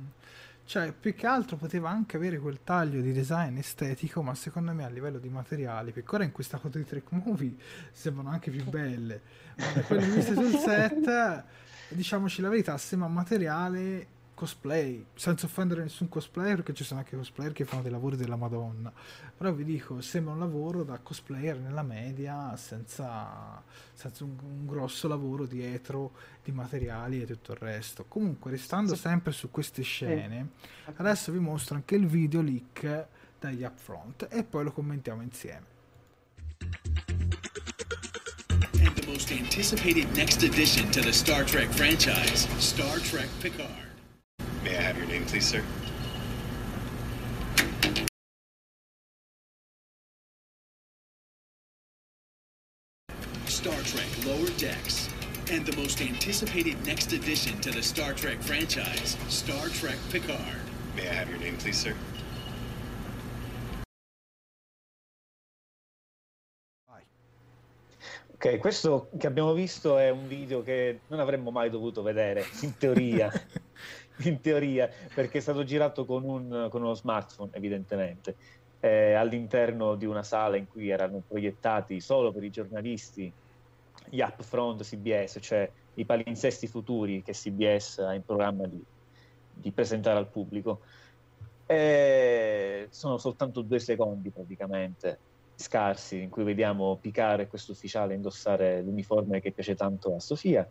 [0.68, 4.84] cioè, più che altro poteva anche avere quel taglio di design estetico, ma secondo me
[4.84, 7.56] a livello di materiali, perché ora in questa foto di Trek Movie
[7.90, 9.22] sembrano anche più belle.
[9.56, 11.44] Ma quelle viste sul set,
[11.88, 14.06] diciamoci la verità, sembra materiale
[14.38, 18.36] cosplay, senza offendere nessun cosplayer, perché ci sono anche cosplayer che fanno dei lavori della
[18.36, 18.92] Madonna.
[19.36, 23.60] Però vi dico, sembra un lavoro da cosplayer nella media, senza,
[23.92, 26.12] senza un, un, grosso lavoro dietro
[26.44, 28.04] di materiali e tutto il resto.
[28.06, 30.50] Comunque, restando sempre su queste scene,
[30.94, 33.06] adesso vi mostro anche il video leak
[33.40, 35.66] dagli upfront e poi lo commentiamo insieme.
[38.84, 43.87] And the most anticipated next addition to the Star Trek franchise, Star Trek Picard.
[44.64, 45.62] May I have your name, please, sir?
[53.46, 55.08] Star Trek Lower Decks,
[55.50, 60.38] and the most anticipated next addition to the Star Trek franchise, Star Trek Picard.
[60.96, 61.94] May I have your name, please, sir?
[68.40, 72.76] Ok, questo che abbiamo visto è un video che non avremmo mai dovuto vedere, in
[72.78, 73.28] teoria,
[74.24, 78.36] in teoria perché è stato girato con, un, con uno smartphone, evidentemente,
[78.80, 83.32] eh, all'interno di una sala in cui erano proiettati solo per i giornalisti
[84.10, 88.82] gli upfront CBS, cioè i palinsesti futuri che CBS ha in programma di,
[89.52, 90.80] di presentare al pubblico.
[91.66, 95.18] E sono soltanto due secondi praticamente
[95.54, 100.66] scarsi in cui vediamo Picare questo ufficiale indossare l'uniforme che piace tanto a Sofia.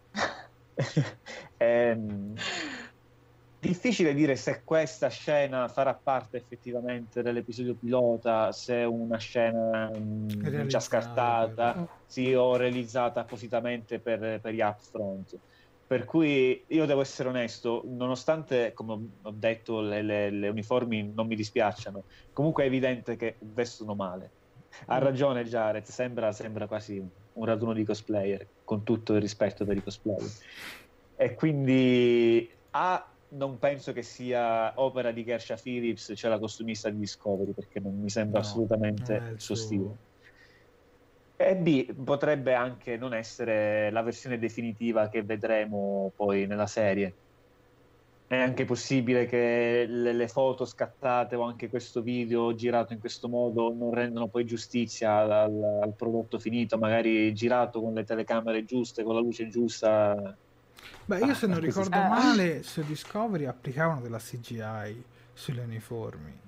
[1.58, 2.34] ehm,
[3.68, 10.68] difficile dire se questa scena farà parte effettivamente dell'episodio pilota, se è una scena mh,
[10.68, 15.38] già scartata, sì, o realizzata appositamente per, per gli upfront.
[15.86, 21.28] Per cui io devo essere onesto, nonostante, come ho detto, le, le, le uniformi non
[21.28, 22.04] mi dispiacciono,
[22.34, 24.32] comunque è evidente che vestono male
[24.86, 27.04] ha ragione Jared, sembra, sembra quasi
[27.34, 30.30] un raduno di cosplayer, con tutto il rispetto per i cosplayer.
[31.16, 37.00] E quindi A, non penso che sia opera di Gersha Phillips, cioè la costumista di
[37.00, 40.06] Discovery, perché non mi sembra no, assolutamente il suo stile.
[41.36, 47.14] E B, potrebbe anche non essere la versione definitiva che vedremo poi nella serie
[48.28, 53.30] è anche possibile che le, le, foto scattate o anche questo video girato in questo
[53.30, 59.04] modo non rendano poi giustizia al, al, prodotto finito, magari girato con le telecamere giuste,
[59.04, 60.36] con la luce giusta.
[61.06, 62.08] Beh, io ah, se non ricordo si...
[62.08, 66.46] male, su Discovery applicavano della CGI sulle uniformi.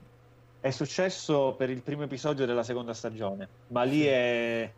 [0.59, 4.71] È successo per il primo episodio della seconda stagione, ma lì è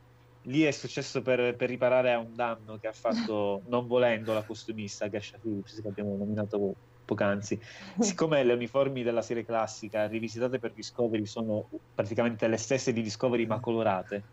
[0.46, 4.42] lì è successo per, per, riparare a un danno che ha fatto non volendo la
[4.44, 6.74] costumista Gasha Phillips che abbiamo nominato
[7.06, 7.60] poc'anzi.
[8.00, 13.46] Siccome le uniformi della serie classica rivisitate per Discovery sono praticamente le stesse di Discovery
[13.46, 14.24] ma colorate,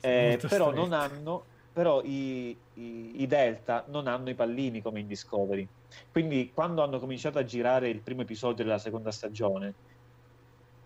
[0.00, 1.44] eh, però, non hanno,
[1.74, 5.66] però i, i, i, Delta non hanno i pallini come in Discovery.
[6.12, 9.74] Quindi quando hanno cominciato a girare il primo episodio della seconda stagione,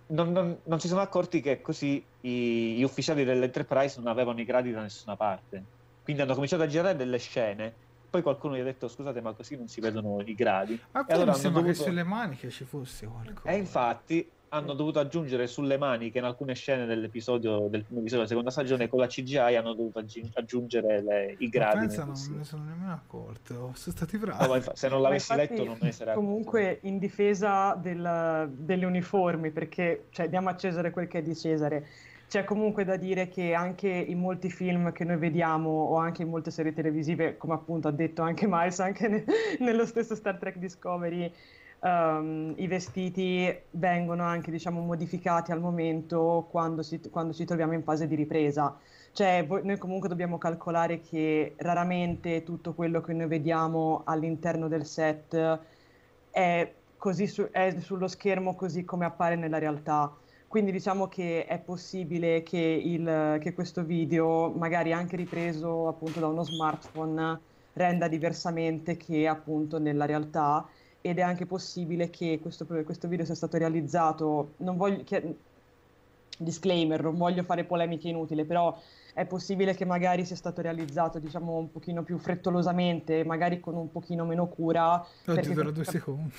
[0.06, 4.44] non, non, non si sono accorti che così i, gli ufficiali dell'Enterprise non avevano i
[4.44, 5.62] gradi da nessuna parte.
[6.02, 9.56] Quindi hanno cominciato a girare delle scene poi qualcuno gli ha detto scusate ma così
[9.56, 10.80] non si vedono i gradi.
[10.92, 11.82] Ma e allora mi sembra dovuto...
[11.82, 13.46] che sulle maniche ci fosse qualcosa.
[13.46, 18.26] E infatti hanno dovuto aggiungere sulle maniche in alcune scene dell'episodio del primo episodio della
[18.26, 20.02] seconda stagione con la CGI hanno dovuto
[20.34, 21.74] aggiungere le, i gradi.
[21.74, 23.72] Ma pensa, non me ne sono nemmeno accorto.
[23.74, 24.46] Sono stati bravi.
[24.46, 28.50] No, infa- se non l'avessi infatti, letto non me ne sarei Comunque in difesa del,
[28.54, 31.86] delle uniformi perché cioè, diamo a Cesare quel che è di Cesare
[32.28, 36.28] c'è comunque da dire che anche in molti film che noi vediamo o anche in
[36.28, 39.24] molte serie televisive, come appunto ha detto anche Miles, anche ne-
[39.60, 41.32] nello stesso Star Trek Discovery,
[41.80, 47.82] um, i vestiti vengono anche diciamo, modificati al momento quando, si, quando ci troviamo in
[47.82, 48.76] fase di ripresa.
[49.12, 55.60] Cioè, noi comunque dobbiamo calcolare che raramente tutto quello che noi vediamo all'interno del set
[56.30, 56.72] è,
[57.26, 60.14] su- è sullo schermo così come appare nella realtà
[60.48, 66.26] quindi diciamo che è possibile che, il, che questo video, magari anche ripreso appunto da
[66.28, 67.38] uno smartphone,
[67.74, 70.66] renda diversamente che appunto nella realtà
[71.08, 75.36] ed è anche possibile che questo, questo video sia stato realizzato, non voglio, che,
[76.38, 78.76] disclaimer, non voglio fare polemiche inutili, però
[79.12, 83.90] è possibile che magari sia stato realizzato diciamo un pochino più frettolosamente, magari con un
[83.90, 85.04] pochino meno cura.
[85.26, 86.32] Oggi per due secondi.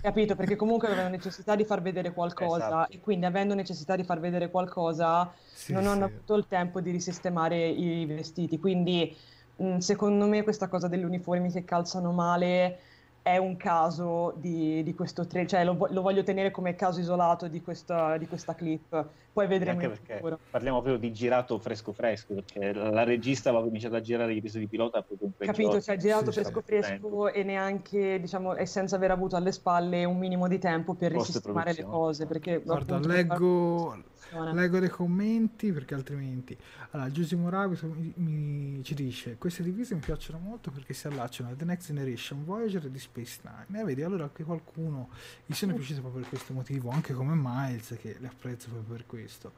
[0.00, 0.36] Capito?
[0.36, 2.92] Perché comunque avevano necessità di far vedere qualcosa esatto.
[2.92, 5.88] e quindi avendo necessità di far vedere qualcosa sì, non sì.
[5.88, 8.58] hanno avuto il tempo di risistemare i vestiti.
[8.60, 9.16] Quindi
[9.56, 12.78] mh, secondo me questa cosa delle uniformi che calzano male
[13.26, 17.48] è un caso di, di questo trailer, cioè lo, lo, voglio tenere come caso isolato
[17.48, 22.34] di questa, di questa clip, poi vedremo Anche perché parliamo proprio di girato fresco fresco,
[22.34, 25.96] perché la regista aveva cominciato a girare gli episodi pilota proprio un po' Capito, cioè
[25.96, 30.46] girato sì, fresco fresco e neanche, diciamo, e senza aver avuto alle spalle un minimo
[30.46, 32.62] di tempo per risistemare le cose, perché...
[32.62, 33.96] Guarda, appunto, leggo
[34.52, 36.56] Leggo dei commenti perché altrimenti.
[36.90, 37.10] Allora,
[37.86, 41.86] mi, mi, ci dice: Queste divise mi piacciono molto perché si allacciano a The Next
[41.88, 43.80] Generation, Voyager e di Space Nine.
[43.80, 45.10] E vedi, allora anche qualcuno
[45.44, 49.06] gli sono piaciute proprio per questo motivo, anche come Miles, che le apprezzo proprio per
[49.06, 49.52] questo.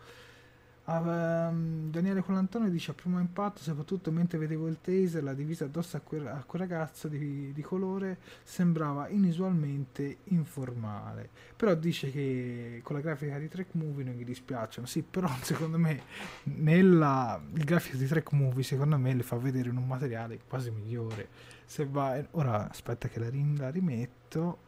[0.89, 5.99] Um, Daniele Colantone dice a primo impatto, soprattutto mentre vedevo il taser, la divisa addosso
[5.99, 11.29] a quel, a quel ragazzo di, di, colore sembrava inusualmente informale.
[11.55, 14.87] Però dice che con la grafica di Track Movie non gli dispiacciono.
[14.87, 16.01] Sì, però secondo me
[16.45, 20.71] nella, il grafico di Track Movie secondo me le fa vedere in un materiale quasi
[20.71, 21.29] migliore.
[21.67, 24.59] Se va, ora aspetta che la, la rimetto.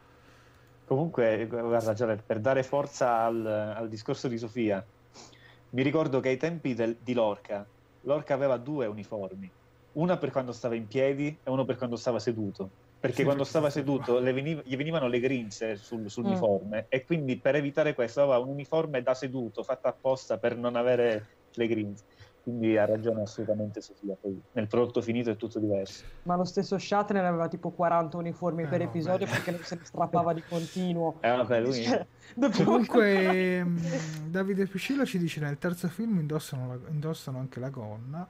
[0.85, 4.85] Comunque, guarda, Gianni, per dare forza al, al discorso di Sofia,
[5.71, 7.67] mi ricordo che ai tempi del, di Lorca
[8.05, 9.51] Lorca aveva due uniformi,
[9.93, 12.71] una per quando stava in piedi e uno per quando stava seduto.
[13.01, 16.87] Perché sì, quando stava seduto veniv- gli venivano le grinze sul, sull'uniforme mm.
[16.89, 21.29] e quindi per evitare questo aveva un uniforme da seduto fatto apposta per non avere
[21.53, 22.05] le grinze.
[22.51, 24.17] Quindi ha ragione assolutamente Sofia.
[24.21, 26.03] Poi nel prodotto finito è tutto diverso.
[26.25, 29.33] Ma lo stesso Shatner aveva tipo 40 uniformi eh, per no, episodio beh.
[29.33, 31.19] perché non se ne strappava di continuo.
[31.31, 31.83] Eh, vabbè, lui...
[31.85, 32.07] Cioè,
[32.65, 33.77] Comunque, mm,
[34.31, 38.29] Davide Piscillo ci dice nel terzo film indossano, la, indossano anche la gonna.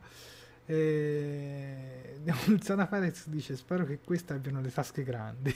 [0.66, 2.20] E...
[2.60, 5.54] Zana Perez dice: Spero che queste abbiano le tasche grandi.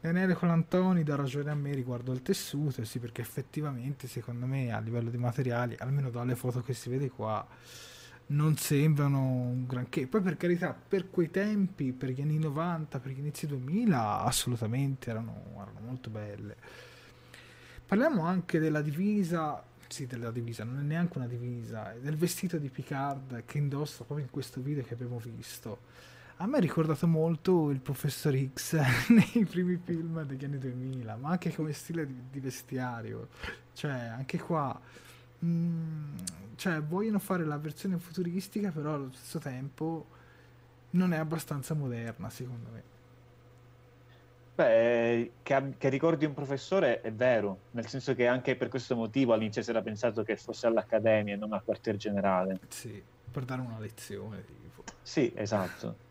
[0.00, 4.78] Daniele Colantoni dà ragione a me riguardo il tessuto, sì, perché effettivamente secondo me a
[4.80, 7.46] livello di materiali, almeno dalle foto che si vede qua,
[8.28, 10.06] non sembrano un granché.
[10.06, 15.10] Poi per carità, per quei tempi, per gli anni 90, per gli inizi 2000, assolutamente
[15.10, 16.56] erano, erano molto belle.
[17.84, 22.70] Parliamo anche della divisa, sì, della divisa, non è neanche una divisa, del vestito di
[22.70, 25.80] Picard che indossa proprio in questo video che abbiamo visto
[26.42, 28.78] a me ha ricordato molto il professor X
[29.10, 33.28] nei primi film degli anni 2000, ma anche come stile di, di vestiario.
[33.74, 34.78] Cioè, anche qua
[35.38, 36.16] mh, mm,
[36.56, 40.06] cioè, vogliono fare la versione futuristica, però allo stesso tempo
[40.92, 42.82] non è abbastanza moderna, secondo me.
[44.54, 49.34] Beh, che, che, ricordi un professore è vero, nel senso che anche per questo motivo
[49.34, 52.60] all'inizio si era pensato che fosse all'accademia e non al quartier generale.
[52.68, 54.42] Sì, per dare una lezione.
[54.42, 54.84] Tipo.
[55.02, 56.08] Sì, esatto.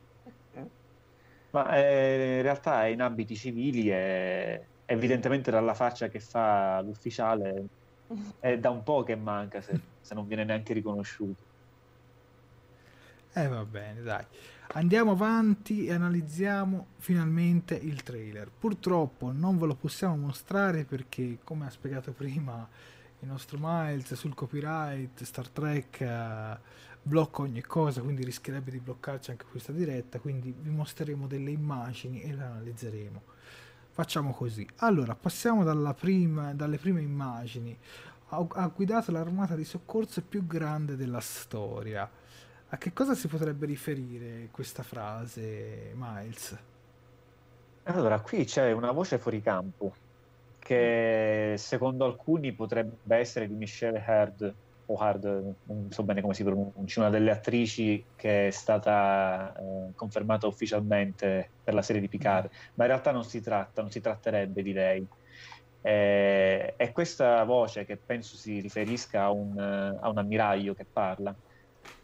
[1.52, 7.66] Ma eh, in realtà è in abiti civili e evidentemente dalla faccia che fa l'ufficiale
[8.40, 11.48] è da un po' che manca se, se non viene neanche riconosciuto.
[13.34, 14.26] Eh va bene, dai.
[14.74, 18.52] Andiamo avanti e analizziamo finalmente il trailer.
[18.52, 22.68] Purtroppo non ve lo possiamo mostrare perché, come ha spiegato prima
[23.22, 25.98] il nostro Miles sul copyright, Star Trek...
[26.02, 31.52] Uh, blocca ogni cosa, quindi rischierebbe di bloccarci anche questa diretta, quindi vi mostreremo delle
[31.52, 33.22] immagini e le analizzeremo.
[33.92, 34.68] Facciamo così.
[34.78, 37.78] Allora, passiamo prima, dalle prime immagini.
[38.30, 42.10] Ha, ha guidato l'armata di soccorso più grande della storia.
[42.72, 46.58] A che cosa si potrebbe riferire questa frase, Miles?
[47.84, 49.94] Allora, qui c'è una voce fuori campo
[50.60, 54.54] che secondo alcuni potrebbe essere di Michelle Hurd,
[54.92, 59.94] o Hard, non so bene come si pronuncia, una delle attrici che è stata eh,
[59.96, 62.58] confermata ufficialmente per la serie di Picard, mm.
[62.74, 65.08] ma in realtà non si tratta, non si tratterebbe di lei.
[65.82, 71.34] Eh, è questa voce che penso si riferisca a un, a un ammiraglio che parla.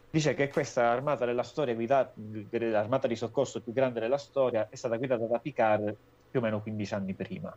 [0.08, 2.12] Dice che questa armata della storia, guidata,
[2.50, 5.94] l'armata di soccorso più grande della storia, è stata guidata da Picard
[6.30, 7.54] più o meno 15 anni prima.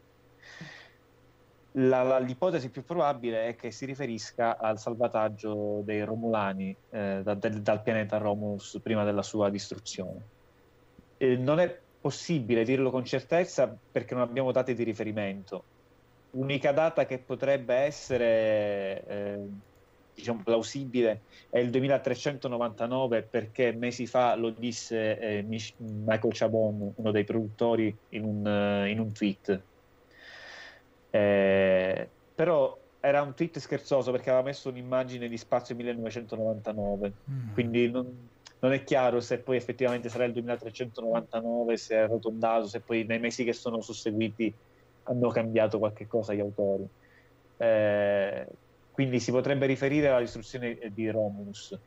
[1.73, 7.35] La, la, l'ipotesi più probabile è che si riferisca al salvataggio dei Romulani eh, da,
[7.35, 10.21] del, dal pianeta Romulus prima della sua distruzione.
[11.17, 15.63] Eh, non è possibile dirlo con certezza perché non abbiamo date di riferimento.
[16.31, 19.39] L'unica data che potrebbe essere eh,
[20.15, 25.45] diciamo, plausibile è il 2399 perché mesi fa lo disse eh,
[25.77, 29.61] Michael Chabon, uno dei produttori, in un, uh, in un tweet
[31.09, 37.53] eh, però era un tweet scherzoso perché aveva messo un'immagine di spazio 1999, mm.
[37.53, 42.81] quindi non, non, è chiaro se poi effettivamente sarà il 2399, se è arrotondato, se
[42.81, 44.53] poi nei mesi che sono susseguiti
[45.03, 46.87] hanno cambiato qualche cosa gli autori.
[47.57, 48.47] Eh,
[48.91, 51.77] quindi si potrebbe riferire alla distruzione di Romulus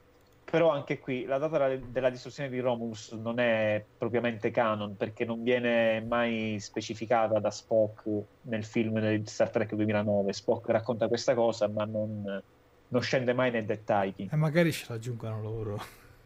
[0.44, 5.42] però anche qui la data della distruzione di Romulus non è propriamente canon perché non
[5.42, 8.08] viene mai specificata da Spock
[8.42, 10.32] nel film di Star Trek 2009.
[10.32, 12.42] Spock racconta questa cosa ma non,
[12.88, 14.28] non scende mai nei dettagli.
[14.30, 15.82] E magari ce l'aggiungono loro.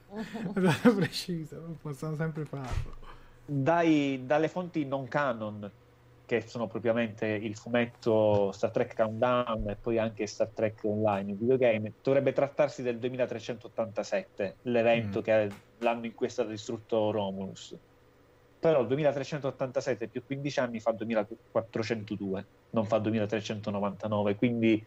[0.96, 2.96] precisa, possono sempre farlo.
[3.44, 5.70] Dai, dalle fonti non canon
[6.26, 11.36] che sono propriamente il fumetto Star Trek Countdown e poi anche Star Trek Online, il
[11.36, 15.22] videogame, dovrebbe trattarsi del 2387, l'evento mm.
[15.22, 17.76] che l'anno in cui è stato distrutto Romulus.
[18.58, 24.84] Però il 2387 più 15 anni fa 2402, non fa 2399, quindi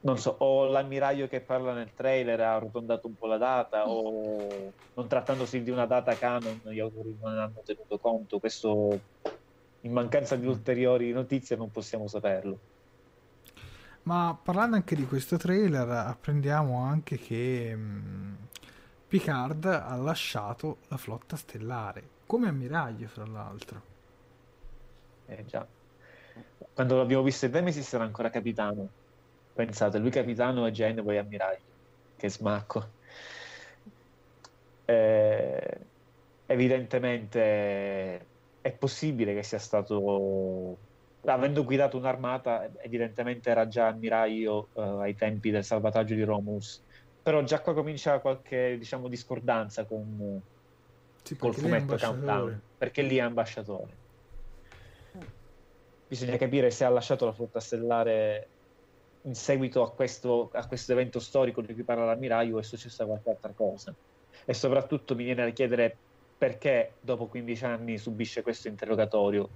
[0.00, 4.72] non so, o l'ammiraglio che parla nel trailer ha arrotondato un po' la data, o
[4.94, 8.38] non trattandosi di una data canon, gli autori non ne hanno tenuto conto.
[8.38, 9.00] Questo
[9.86, 12.58] in mancanza di ulteriori notizie non possiamo saperlo.
[14.02, 18.34] Ma parlando anche di questo trailer, apprendiamo anche che mh, mm,
[19.08, 23.94] Picard ha lasciato la flotta stellare, come ammiraglio fra l'altro.
[25.26, 25.66] Eh già.
[26.72, 28.88] Quando l'abbiamo visto in Nemesis era ancora capitano.
[29.54, 30.72] Pensate, lui capitano e
[31.02, 31.74] poi ammiraglio.
[32.16, 32.90] che smacco.
[34.84, 35.78] Eh,
[36.46, 38.26] evidentemente
[38.66, 40.76] è possibile che sia stato
[41.26, 46.82] avendo guidato un'armata evidentemente era già ammiraglio uh, ai tempi del salvataggio di Romulus
[47.22, 50.40] però già qua comincia qualche diciamo discordanza con
[51.26, 54.04] sì, col fumetto Countdown perché lì è ambasciatore.
[56.06, 58.48] Bisogna capire se ha lasciato la flotta stellare
[59.22, 63.30] in seguito a questo, a questo evento storico di cui parla l'ammiraglio è successa qualche
[63.30, 63.92] altra cosa.
[64.44, 65.96] E soprattutto mi viene da chiedere
[66.38, 69.48] perché dopo 15 anni subisce questo interrogatorio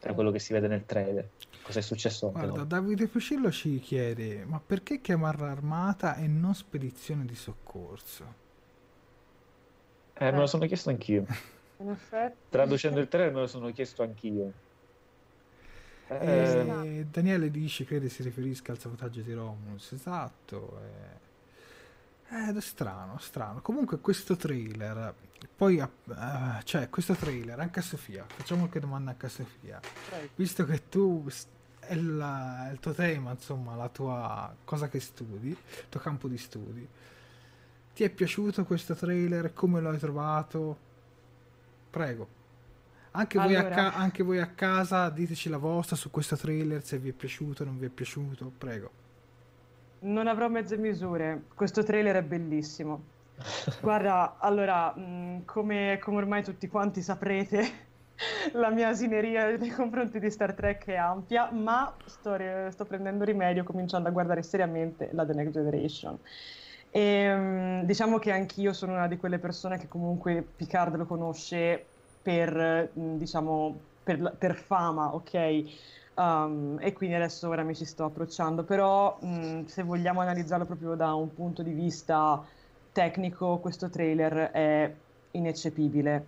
[0.00, 1.28] tra quello che si vede nel trailer?
[1.62, 2.30] Cosa è successo?
[2.30, 2.64] Guarda.
[2.64, 8.40] Davide Fucillo ci chiede ma perché chiamarla armata e non spedizione di soccorso?
[10.14, 11.24] Eh, me lo sono chiesto anch'io.
[12.50, 14.52] Traducendo il trailer me lo sono chiesto anch'io.
[16.08, 19.92] Eh, eh, Daniele dice crede si riferisca al sabotaggio di Romulus.
[19.92, 21.30] Esatto eh.
[22.32, 23.60] Eh, ed è strano, strano.
[23.60, 25.14] Comunque questo trailer,
[25.54, 25.88] poi, uh,
[26.64, 29.78] cioè questo trailer, anche a Sofia, facciamo qualche domanda anche a Sofia.
[30.34, 31.28] Visto che tu,
[31.80, 36.26] è, la, è il tuo tema, insomma, la tua cosa che studi, il tuo campo
[36.26, 36.88] di studi,
[37.94, 39.52] ti è piaciuto questo trailer?
[39.52, 40.78] Come lo hai trovato?
[41.90, 42.40] Prego.
[43.10, 43.62] Anche, allora.
[43.62, 47.12] voi ca- anche voi a casa diteci la vostra su questo trailer, se vi è
[47.12, 49.01] piaciuto o non vi è piaciuto, prego.
[50.02, 53.10] Non avrò mezze misure, questo trailer è bellissimo.
[53.80, 57.64] Guarda, allora, mh, come, come, ormai tutti quanti saprete,
[58.54, 62.36] la mia asineria nei confronti di Star Trek è ampia, ma sto,
[62.70, 66.18] sto prendendo rimedio cominciando a guardare seriamente la The Next Generation.
[66.90, 71.84] E, mh, diciamo che anch'io sono una di quelle persone che comunque Picard lo conosce
[72.22, 75.64] per, mh, diciamo, per, per fama, ok?
[76.14, 80.94] Um, e quindi adesso ora mi ci sto approcciando, però mh, se vogliamo analizzarlo proprio
[80.94, 82.44] da un punto di vista
[82.92, 84.94] tecnico, questo trailer è
[85.32, 86.26] ineccepibile.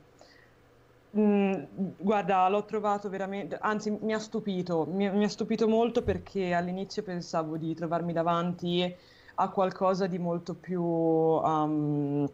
[1.17, 1.55] Mm,
[1.99, 7.05] guarda, l'ho trovato veramente, anzi mi ha stupito, mi, mi, ha stupito molto perché all'inizio
[7.05, 8.93] pensavo di trovarmi davanti
[9.37, 12.29] a qualcosa di molto più, um,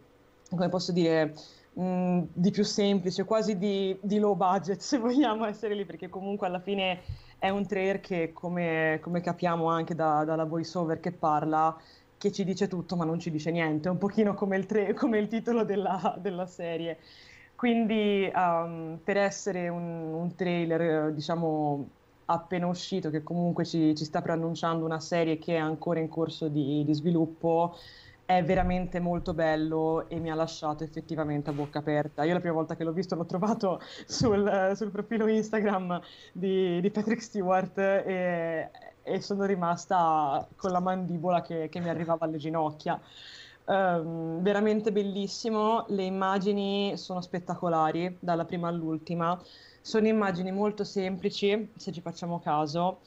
[0.49, 1.35] come posso dire,
[1.73, 6.47] mh, di più semplice, quasi di, di, low budget se vogliamo essere lì, perché comunque
[6.47, 7.01] alla fine
[7.41, 11.75] è un trailer che, come, come capiamo anche da, dalla voiceover che parla,
[12.15, 15.17] che ci dice tutto ma non ci dice niente, un pochino come il, tra- come
[15.17, 16.99] il titolo della, della, serie.
[17.55, 21.87] Quindi um, per essere un, un, trailer, diciamo,
[22.25, 26.47] appena uscito, che comunque ci, ci, sta preannunciando una serie che è ancora in corso
[26.47, 27.75] di, di sviluppo,
[28.37, 32.23] è veramente molto bello e mi ha lasciato effettivamente a bocca aperta.
[32.23, 35.99] Io la prima volta che l'ho visto l'ho trovato sul, sul profilo Instagram
[36.31, 38.69] di, di Patrick Stewart e,
[39.03, 42.99] e, sono rimasta con la mandibola che, che mi arrivava alle ginocchia.
[43.63, 49.39] Um, veramente bellissimo, le immagini sono spettacolari dalla prima all'ultima,
[49.81, 52.99] sono immagini molto semplici se ci facciamo caso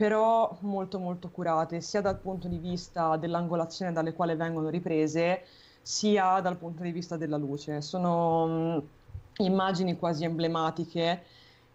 [0.00, 5.44] però molto molto curate, sia dal punto di vista dell'angolazione dalle quali vengono riprese,
[5.82, 7.82] sia dal punto di vista della luce.
[7.82, 8.88] Sono mh,
[9.42, 11.22] immagini quasi emblematiche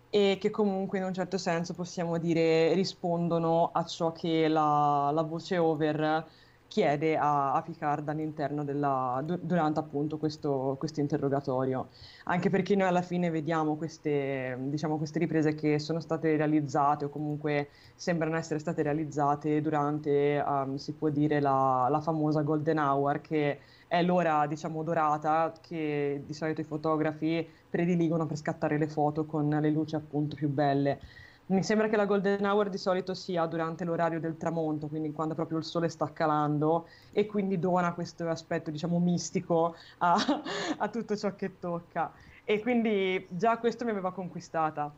[0.10, 5.22] e che comunque in un certo senso possiamo dire rispondono a ciò che la, la
[5.22, 6.28] voce over
[6.76, 11.88] chiede a, a Picard all'interno della, durante appunto questo, questo, interrogatorio.
[12.26, 17.10] Anche perché noi alla fine vediamo queste, diciamo, queste riprese che sono state realizzate o
[17.10, 23.22] comunque sembrano essere state realizzate durante, um, si può dire, la, la famosa Golden Hour
[23.22, 29.26] che è l'ora diciamo dorata che di solito i fotografi prediligono per scattare le foto
[29.26, 31.00] con le luci appunto più belle.
[31.48, 35.36] Mi sembra che la golden hour di solito sia durante l'orario del tramonto, quindi quando
[35.36, 40.16] proprio il sole sta calando e quindi dona questo aspetto, diciamo, mistico a,
[40.78, 42.12] a tutto ciò che tocca.
[42.44, 44.92] E quindi già questo mi aveva conquistata.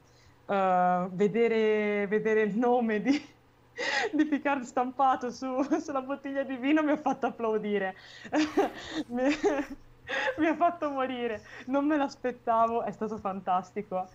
[0.45, 3.12] Uh, vedere, vedere, il nome di,
[4.14, 5.45] di Picard stampato su,
[5.84, 7.93] sulla bottiglia di vino mi ha fatto applaudire.
[9.08, 9.24] mi,
[10.38, 11.41] mi ha fatto morire.
[11.66, 14.08] Non me l'aspettavo, è stato fantastico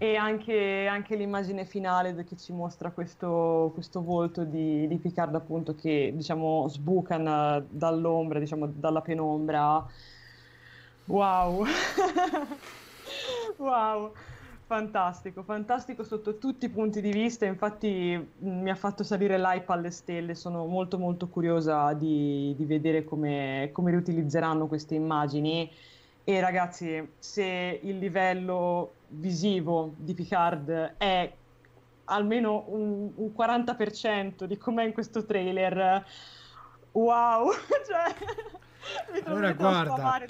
[0.00, 5.74] e anche, anche, l'immagine finale che ci mostra questo, questo volto di, di, Picard appunto
[5.74, 9.84] che diciamo sbucana dall'ombra, diciamo dalla penombra.
[11.06, 11.64] Wow!
[13.58, 14.12] wow!
[14.66, 19.90] Fantastico, fantastico sotto tutti i punti di vista, infatti mi ha fatto salire l'hype alle
[19.90, 25.68] stelle, sono molto molto curiosa di, di vedere come, come riutilizzeranno queste immagini
[26.28, 31.32] e ragazzi, se il livello visivo di Picard è
[32.04, 36.04] almeno un, un 40% di com'è in questo trailer,
[36.92, 37.52] Wow,
[37.86, 38.14] cioè...
[39.12, 40.26] Mi allora guarda,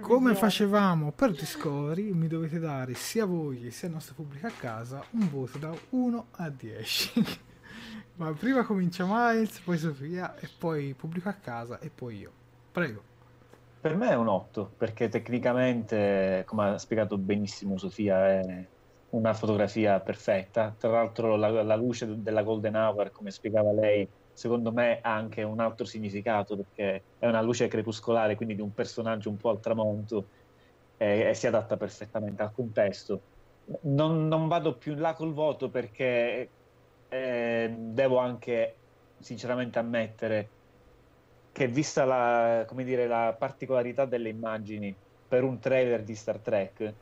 [0.00, 5.04] come facevamo per Discovery, mi dovete dare sia voi sia il nostro pubblico a casa
[5.10, 7.40] un voto da 1 a 10.
[8.16, 12.32] Ma prima comincia Miles, poi Sofia e poi pubblico a casa e poi io.
[12.70, 13.10] Prego.
[13.82, 18.68] Per me è un 8, perché tecnicamente, come ha spiegato benissimo Sofia, è
[19.08, 20.72] una fotografia perfetta.
[20.78, 25.42] Tra l'altro la, la luce della Golden Hour, come spiegava lei, secondo me ha anche
[25.42, 29.58] un altro significato perché è una luce crepuscolare, quindi di un personaggio un po' al
[29.58, 30.28] tramonto
[30.96, 33.20] e, e si adatta perfettamente al contesto.
[33.82, 36.52] Non, non, vado più in là col voto perché
[37.08, 38.76] eh, devo anche
[39.18, 40.50] sinceramente ammettere
[41.52, 44.94] che vista la, dire, la particolarità delle immagini
[45.28, 46.94] per un trailer di Star Trek,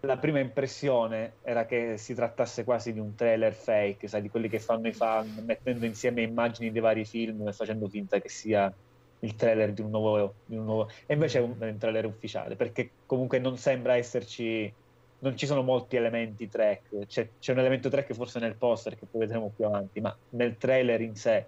[0.00, 4.48] la prima impressione era che si trattasse quasi di un trailer fake, sai, di quelli
[4.48, 8.72] che fanno i fan mettendo insieme immagini dei vari film e facendo finta che sia
[9.20, 10.90] il trailer di un nuovo, di un nuovo...
[11.06, 14.72] e invece è un, un, trailer ufficiale perché comunque non sembra esserci
[15.20, 19.06] non ci sono molti elementi track c'è, c'è un elemento track forse nel poster che
[19.08, 21.46] poi vedremo più avanti ma nel trailer in sé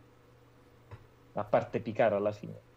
[1.35, 2.73] a parte Picaro alla fine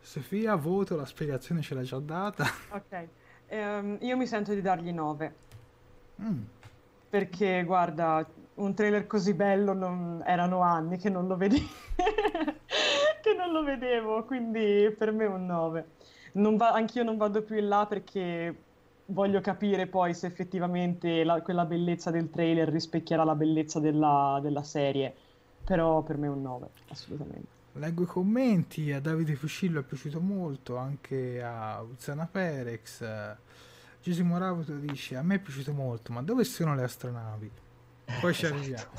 [0.00, 3.08] Sofia voto la spiegazione ce l'ha già data ok
[3.54, 5.34] Ehm, io mi sento di dargli 9.
[6.22, 6.42] Mm.
[7.08, 10.22] Perché, guarda, un trailer così bello non...
[10.26, 11.66] erano anni che non lo vedevo.
[13.22, 15.86] che non lo vedevo, quindi per me un 9.
[16.32, 16.72] Non va...
[16.72, 18.62] Anch'io non vado più in là perché
[19.06, 21.40] voglio capire poi se effettivamente la...
[21.42, 25.14] quella bellezza del trailer rispecchierà la bellezza della, della serie.
[25.64, 27.48] Però per me un 9, assolutamente.
[27.72, 33.36] Leggo i commenti, a Davide Fuscillo è piaciuto molto, anche a Uzzana Perex.
[34.00, 37.50] Giusimo Ravuto dice, a me è piaciuto molto, ma dove sono le astronavi?
[38.20, 38.90] Poi ci arriviamo.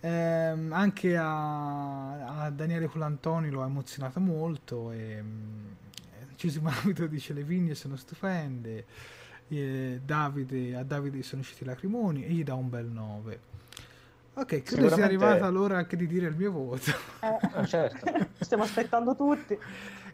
[0.00, 5.74] eh, anche a, a, Daniele Culantoni lo ha emozionato molto e um,
[6.36, 8.84] Giusimo Ravuto dice le vigne sono stupende,
[9.48, 13.40] e Davide, a Davide sono usciti i lacrimoni e gli dà un bel 9.
[14.38, 14.94] Ok, credo Sicuramente...
[14.96, 16.90] sia arrivata l'ora anche di dire il mio voto.
[17.20, 18.28] Eh, eh, certo.
[18.38, 19.58] Stiamo aspettando tutti.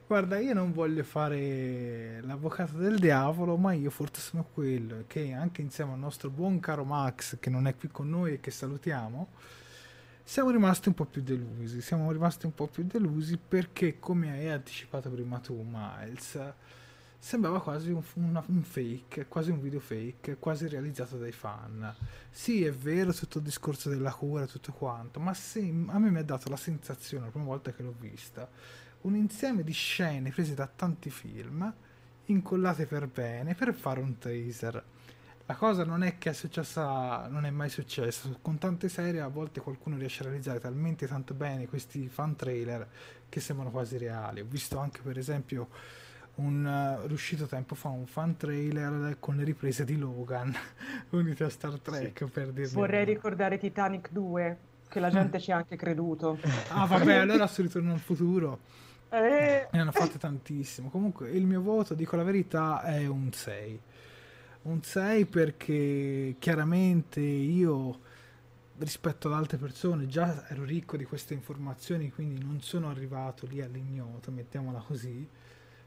[0.07, 5.61] Guarda, io non voglio fare l'avvocato del diavolo, ma io forse sono quello che anche
[5.61, 9.29] insieme al nostro buon caro Max, che non è qui con noi e che salutiamo,
[10.23, 11.81] siamo rimasti un po' più delusi.
[11.81, 16.39] Siamo rimasti un po' più delusi perché, come hai anticipato prima tu, Miles,
[17.23, 21.95] sembrava quasi un, una, un, fake, quasi un video fake, quasi realizzato dai fan.
[22.29, 26.19] Sì, è vero tutto il discorso della cura, tutto quanto, ma sì, a me mi
[26.19, 28.51] ha dato la sensazione, la prima volta che l'ho vista,
[29.03, 31.73] un insieme di scene prese da tanti film,
[32.25, 34.85] incollate per bene, per fare un teaser.
[35.47, 38.37] La cosa non è che è successa, non è mai successo.
[38.43, 42.89] Con tante serie a volte qualcuno riesce a realizzare talmente tanto bene questi fan trailer
[43.29, 44.41] che sembrano quasi reali.
[44.41, 45.69] Ho visto anche per esempio
[46.37, 50.55] un, uh, riuscito tempo fa un fan trailer con le riprese di Logan
[51.11, 52.25] unite a Star Trek sì.
[52.25, 54.59] per dire vorrei ricordare Titanic 2
[54.89, 56.39] che la gente ci ha anche creduto.
[56.69, 58.59] Ah vabbè allora su Ritorno al futuro.
[59.09, 59.69] Eh.
[59.71, 60.89] ne hanno fatte tantissimo.
[60.89, 63.81] Comunque il mio voto dico la verità è un 6
[64.63, 67.99] un 6 perché chiaramente io
[68.79, 73.61] rispetto ad altre persone già ero ricco di queste informazioni quindi non sono arrivato lì
[73.61, 75.29] all'ignoto mettiamola così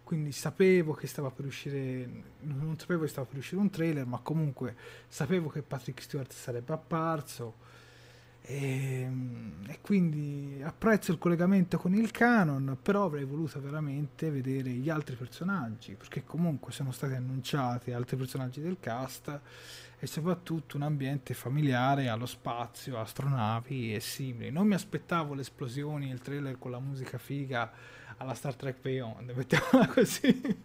[0.06, 2.08] quindi sapevo che stava per uscire
[2.42, 4.76] non sapevo che stava per uscire un trailer ma comunque
[5.08, 7.64] sapevo che Patrick Stewart sarebbe apparso.
[8.48, 14.70] E, ehm, e, quindi apprezzo il collegamento con il canon però avrei voluto veramente vedere
[14.70, 19.40] gli altri personaggi perché comunque sono stati annunciati altri personaggi del cast
[19.98, 24.52] e soprattutto un ambiente familiare allo spazio, astronavi e simili.
[24.52, 27.72] Non mi aspettavo le esplosioni il trailer con la musica figa
[28.18, 30.58] alla Star Trek Beyond, mettiamola così,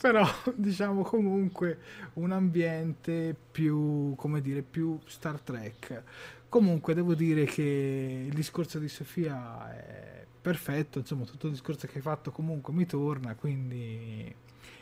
[0.00, 1.78] però diciamo comunque
[2.14, 6.02] un ambiente più, come dire, più Star Trek.
[6.48, 11.96] Comunque devo dire che il discorso di Sofia è perfetto, insomma tutto il discorso che
[11.96, 14.34] hai fatto comunque mi torna, quindi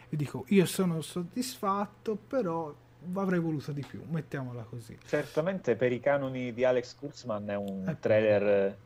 [0.08, 2.74] vi dico io sono soddisfatto, però
[3.14, 4.98] avrei voluto di più, mettiamola così.
[5.06, 7.96] Certamente per i canoni di Alex Kurtzman è un eh.
[7.98, 8.76] trailer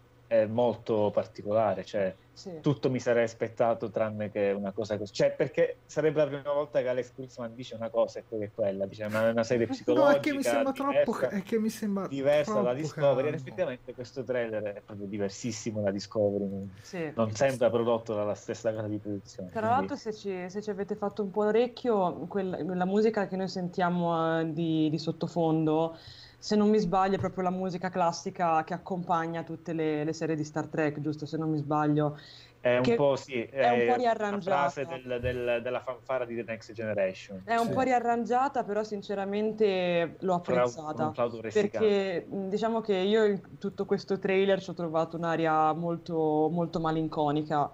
[0.43, 2.59] è molto particolare, cioè sì.
[2.61, 5.12] tutto mi sarei aspettato tranne che una cosa così.
[5.12, 8.51] Cioè, perché sarebbe la prima volta che Alex Kurtzman dice una cosa e poi è
[8.53, 10.11] quella, dice una, una serie psicologica.
[10.11, 11.28] No, è che mi sembra diversa, troppo.
[11.28, 13.28] È che mi sembra diversa dalla Discovery.
[13.28, 16.68] Ed effettivamente questo trailer è proprio diversissimo da Discovery.
[16.82, 17.12] Sì.
[17.14, 19.51] Non sembra prodotto dalla stessa casa di produzione.
[19.51, 19.76] Tra quindi...
[19.76, 23.49] l'altro, se ci, se ci, avete fatto un po' orecchio, quella, la musica che noi
[23.49, 25.97] sentiamo uh, di, di sottofondo
[26.45, 30.36] se non mi sbaglio, è proprio la musica classica che accompagna tutte le, le serie
[30.36, 31.24] di Star Trek, giusto?
[31.24, 32.18] Se non mi sbaglio.
[32.61, 34.68] È un po' sì, è, è un po' riarrangiata.
[34.68, 37.40] frase del, del, della fanfara di The Next Generation.
[37.47, 37.72] È un sì.
[37.72, 41.14] po' riarrangiata, però sinceramente l'ho apprezzata.
[41.16, 46.78] Un, perché diciamo che io in tutto questo trailer ci ho trovato un'aria molto, molto
[46.78, 47.72] malinconica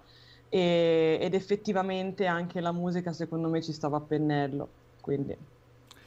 [0.49, 4.69] e, ed effettivamente anche la musica secondo me ci stava a pennello.
[5.01, 5.59] Quindi.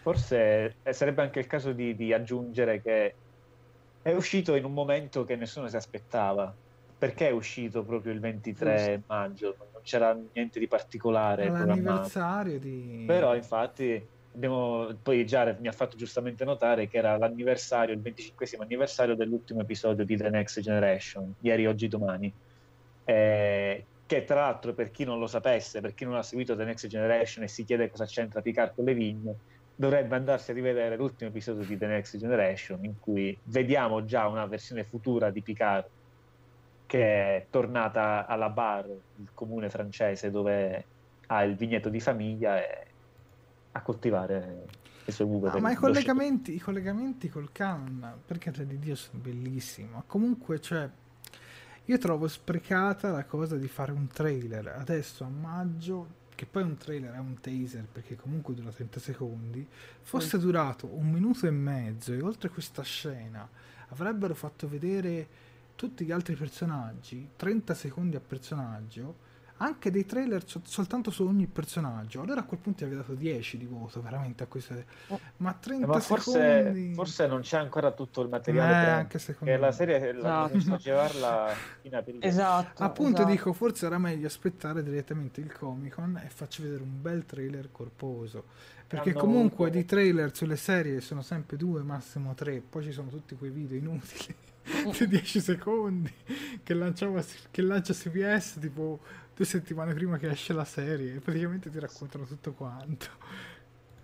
[0.04, 3.14] Forse sarebbe anche il caso di, di, aggiungere che
[4.02, 6.54] è uscito in un momento che nessuno si aspettava.
[6.98, 9.02] Perché è uscito proprio il 23 Giusto.
[9.08, 9.56] maggio?
[9.58, 11.48] Non c'era niente di particolare.
[11.48, 13.06] L'anniversario di...
[13.08, 18.46] Però infatti abbiamo, poi Jared mi ha fatto giustamente notare che era l'anniversario, il 25
[18.60, 22.34] anniversario dell'ultimo episodio di The Next Generation, ieri, oggi, domani.
[23.06, 26.66] Eh, che tra l'altro per chi non lo sapesse, per chi non ha seguito The
[26.66, 29.36] Next Generation e si chiede cosa c'entra Picard con le vigne,
[29.76, 34.46] dovrebbe andarsi a rivedere l'ultimo episodio di The Next Generation in cui vediamo già una
[34.46, 35.86] versione futura di Picard
[36.86, 40.86] che è tornata alla Bar, il comune francese dove
[41.28, 42.88] ha il vigneto di famiglia e
[43.72, 44.66] a coltivare
[45.04, 45.50] le sue uve.
[45.50, 49.90] Ah, ma i collegamenti, i collegamenti, col canon, perché tra di Dio sono bellissimi.
[50.06, 50.88] Comunque, cioè,
[51.86, 56.76] io trovo sprecata la cosa di fare un trailer adesso a maggio che poi un
[56.78, 59.66] trailer è un taser perché comunque dura 30 secondi,
[60.02, 63.48] fosse durato un minuto e mezzo e oltre questa scena
[63.90, 65.28] avrebbero fatto vedere
[65.76, 69.32] tutti gli altri personaggi, 30 secondi a personaggio,
[69.64, 72.22] anche dei trailer soltanto su ogni personaggio.
[72.22, 74.86] Allora a quel punto avevi dato 10 di voto veramente a queste.
[75.38, 76.94] Ma 30 ma forse, secondi.
[76.94, 78.88] Forse non c'è ancora tutto il materiale.
[78.88, 79.60] Eh, anche secondo me.
[79.60, 80.82] la serie la esatto.
[80.84, 82.84] llevarla fino a per Esatto.
[82.84, 83.32] Appunto esatto.
[83.32, 87.70] dico, forse era meglio aspettare direttamente il Comic Con e faccio vedere un bel trailer
[87.72, 88.46] corposo.
[88.86, 92.62] Perché Hanno comunque di trailer sulle serie sono sempre due, massimo tre.
[92.62, 94.36] Poi ci sono tutti quei video inutili
[94.98, 96.12] di 10 secondi
[96.64, 99.00] che, lanciava, che lancia CBS tipo
[99.36, 103.08] due settimane prima che esce la serie e praticamente ti raccontano tutto quanto.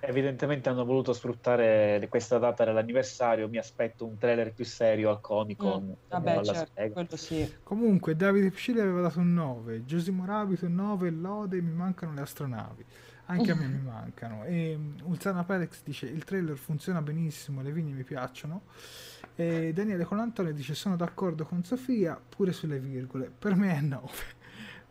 [0.02, 3.50] Evidentemente hanno voluto sfruttare questa data dell'anniversario.
[3.50, 5.84] Mi aspetto un trailer più serio al Comic Con.
[5.84, 7.56] Mm, vabbè, certo, sì.
[7.64, 12.22] Comunque, Davide Piscilli aveva dato un 9, Giusimo Rabito un 9, Lode, mi mancano le
[12.22, 12.86] astronavi.
[13.26, 14.46] Anche a me mi mancano.
[14.46, 18.64] E um, Ulzana Perex dice: Il trailer funziona benissimo, le vigne mi piacciono.
[19.36, 23.30] E Daniele Colantone dice: Sono d'accordo con Sofia, pure sulle virgole.
[23.38, 24.08] Per me è 9.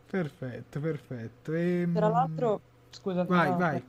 [0.09, 1.53] Perfetto, perfetto.
[1.53, 3.83] E, Tra l'altro, scusa, vai, no, vai.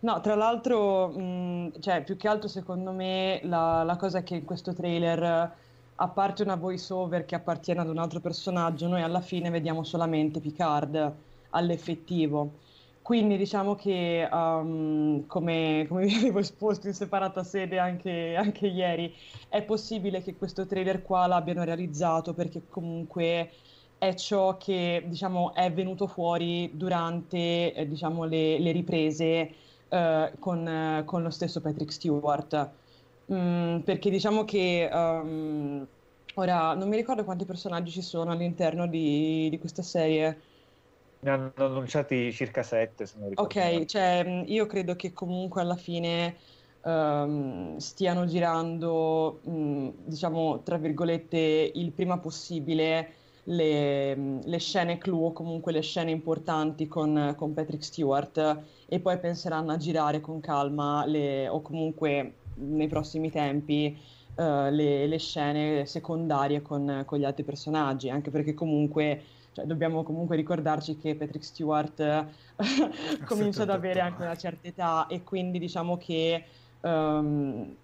[0.00, 4.36] No, tra l'altro, mh, cioè, più che altro secondo me la, la cosa è che
[4.36, 5.22] in questo trailer,
[5.94, 9.84] a parte una voice over che appartiene ad un altro personaggio, noi alla fine vediamo
[9.84, 11.14] solamente Picard
[11.50, 12.60] all'effettivo.
[13.02, 19.14] Quindi diciamo che, um, come, come, vi avevo esposto in separata sede anche, anche ieri,
[19.48, 23.50] è possibile che questo trailer qua l'abbiano realizzato perché comunque
[24.02, 29.54] è ciò che diciamo, è venuto fuori durante eh, diciamo, le, le, riprese
[29.88, 32.70] eh, con, eh, con, lo stesso Patrick Stewart.
[33.32, 35.86] Mm, perché diciamo che um,
[36.34, 40.40] ora non mi ricordo quanti personaggi ci sono all'interno di, di questa serie.
[41.20, 43.56] Ne hanno annunciati circa sette, se non ricordo.
[43.56, 46.38] Ok, cioè, mm, io credo che comunque alla fine
[46.82, 54.14] um, stiano girando, um, diciamo, tra virgolette, il prima possibile le,
[54.44, 59.72] le, scene clou o comunque le scene importanti con, con, Patrick Stewart e poi penseranno
[59.72, 63.98] a girare con calma le, o comunque nei prossimi tempi
[64.36, 69.22] uh, le, le, scene secondarie con, con, gli altri personaggi, anche perché comunque
[69.52, 72.26] cioè, dobbiamo comunque ricordarci che Patrick Stewart
[73.26, 76.44] comincia ad avere anche una certa età e quindi diciamo che
[76.80, 77.74] um,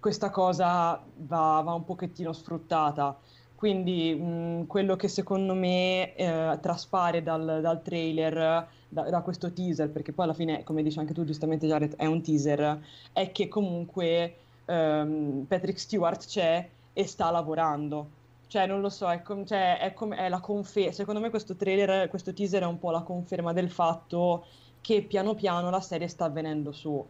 [0.00, 3.16] questa cosa va, va un pochettino sfruttata.
[3.54, 9.90] Quindi mh, quello che secondo me eh, traspare dal, dal trailer, da, da, questo teaser,
[9.90, 12.80] perché poi alla fine, come dici anche tu giustamente Jared, è un teaser,
[13.12, 14.36] è che comunque
[14.66, 18.22] ehm, Patrick Stewart c'è e sta lavorando.
[18.46, 20.92] Cioè, non lo so, è, com- cioè, è, com- è la conferma.
[20.92, 24.46] Secondo me questo trailer, questo teaser è un po' la conferma del fatto
[24.80, 27.04] che piano piano la serie sta avvenendo su.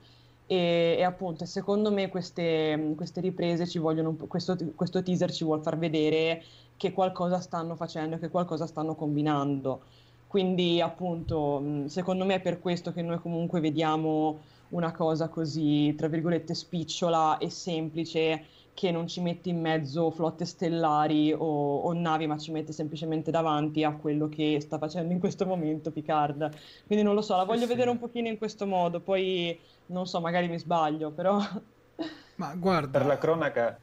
[0.46, 5.62] E, e, appunto, secondo me queste, queste riprese ci vogliono, questo, questo teaser ci vuole
[5.62, 6.42] far vedere
[6.76, 9.80] che qualcosa stanno facendo, che qualcosa stanno combinando.
[10.26, 14.40] Quindi, appunto, secondo me è per questo che noi comunque vediamo
[14.70, 20.44] una cosa così, tra virgolette, spicciola e semplice che non ci mette in mezzo flotte
[20.44, 25.20] stellari o, o, navi, ma ci mette semplicemente davanti a quello che sta facendo in
[25.20, 26.50] questo momento Picard.
[26.86, 29.56] Quindi non lo so, la voglio sì, vedere un pochino in questo modo, poi
[29.86, 31.38] non so, magari mi sbaglio, però...
[32.36, 32.98] Ma guarda...
[32.98, 33.78] Per la cronaca,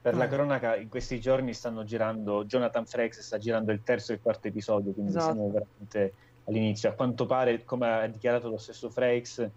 [0.00, 4.14] per la cronaca in questi giorni stanno girando, Jonathan Frakes sta girando il terzo e
[4.14, 5.32] il quarto episodio, quindi esatto.
[5.32, 6.88] siamo veramente all'inizio.
[6.88, 9.50] A quanto pare, come ha dichiarato lo stesso Frakes,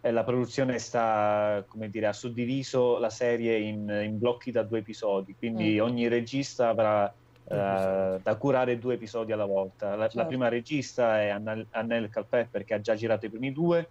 [0.00, 4.78] eh, la produzione sta, come dire, ha suddiviso la serie in, in blocchi da due
[4.78, 5.82] episodi, quindi mm.
[5.82, 9.96] ogni regista avrà uh, da curare due episodi alla volta.
[9.96, 10.18] La, certo.
[10.18, 13.88] la prima regista è Annel, Annelle Calpepper che ha già girato i primi due,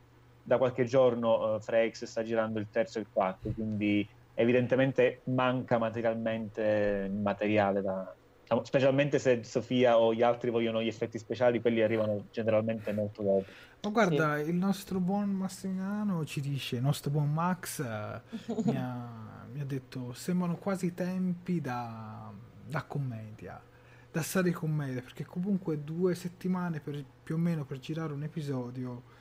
[0.48, 5.78] da qualche giorno uh, Frakes sta girando il terzo e il quarto, quindi evidentemente manca
[5.78, 11.82] materialmente materiale da, diciamo, specialmente se Sofia o gli altri vogliono gli effetti speciali, quelli
[11.82, 13.45] arrivano generalmente molto dopo.
[13.82, 14.50] Ma guarda, sì.
[14.50, 18.22] il nostro buon Massimiliano ci dice, il nostro buon Max eh,
[18.64, 19.10] mi, ha,
[19.52, 22.32] mi, ha, detto, sembrano quasi tempi da,
[22.66, 23.62] da commedia,
[24.10, 29.16] da serie commedia, perché comunque due settimane per, più o meno per girare un episodio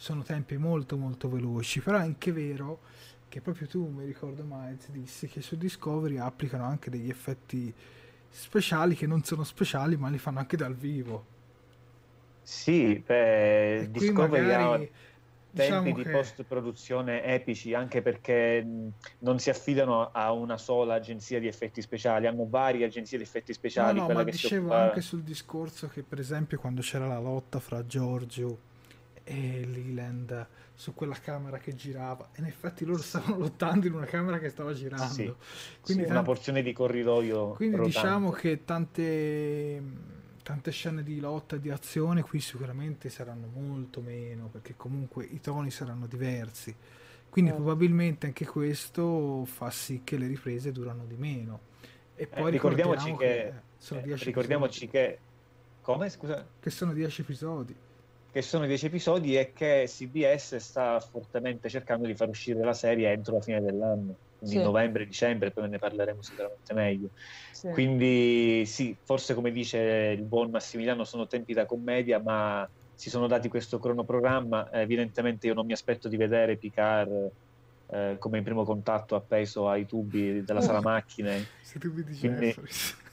[0.00, 2.80] sono tempi molto molto veloci, però è anche vero
[3.28, 7.72] che proprio tu, mi ricordo Miles, dissi che su Discovery applicano anche degli effetti
[8.30, 11.26] speciali che non sono speciali ma li fanno anche dal vivo.
[12.40, 14.88] Sì, beh, Discovery magari, ha
[15.50, 16.08] diciamo tempi che...
[16.08, 18.66] di post-produzione epici anche perché
[19.18, 23.52] non si affidano a una sola agenzia di effetti speciali, hanno varie agenzie di effetti
[23.52, 23.98] speciali.
[23.98, 24.82] No, no ma dicevo occupa...
[24.82, 28.68] anche sul discorso che per esempio quando c'era la lotta fra Giorgio
[29.30, 32.30] e Leland su quella camera che girava.
[32.38, 35.12] In effetti loro stavano lottando in una camera che stava girando.
[35.12, 35.32] Sì,
[35.80, 37.50] quindi sì, una porzione di corridoio.
[37.50, 37.96] Quindi rotante.
[37.96, 39.82] diciamo che tante,
[40.42, 45.40] tante scene di lotta e di azione qui sicuramente saranno molto meno, perché comunque i
[45.40, 46.74] toni saranno diversi.
[47.28, 47.54] Quindi eh.
[47.54, 51.68] probabilmente anche questo fa sì che le riprese durano di meno.
[52.16, 55.06] E poi eh, ricordiamoci che, che sono 10 eh, ricordiamoci episodi.
[55.06, 55.18] che
[55.82, 56.46] come scusa?
[56.58, 57.76] Che sono 10 episodi
[58.32, 63.10] che sono 10 episodi e che CBS sta fortemente cercando di far uscire la serie
[63.10, 64.62] entro la fine dell'anno, quindi sì.
[64.62, 67.08] novembre, dicembre, poi ne parleremo sicuramente meglio.
[67.50, 67.70] Sì.
[67.70, 69.78] Quindi sì, forse come dice
[70.16, 75.54] il buon Massimiliano sono tempi da commedia, ma si sono dati questo cronoprogramma, evidentemente io
[75.54, 77.30] non mi aspetto di vedere Picard
[77.88, 81.46] eh, come in primo contatto appeso ai tubi della sala macchine.
[81.74, 82.54] I tubi di quindi,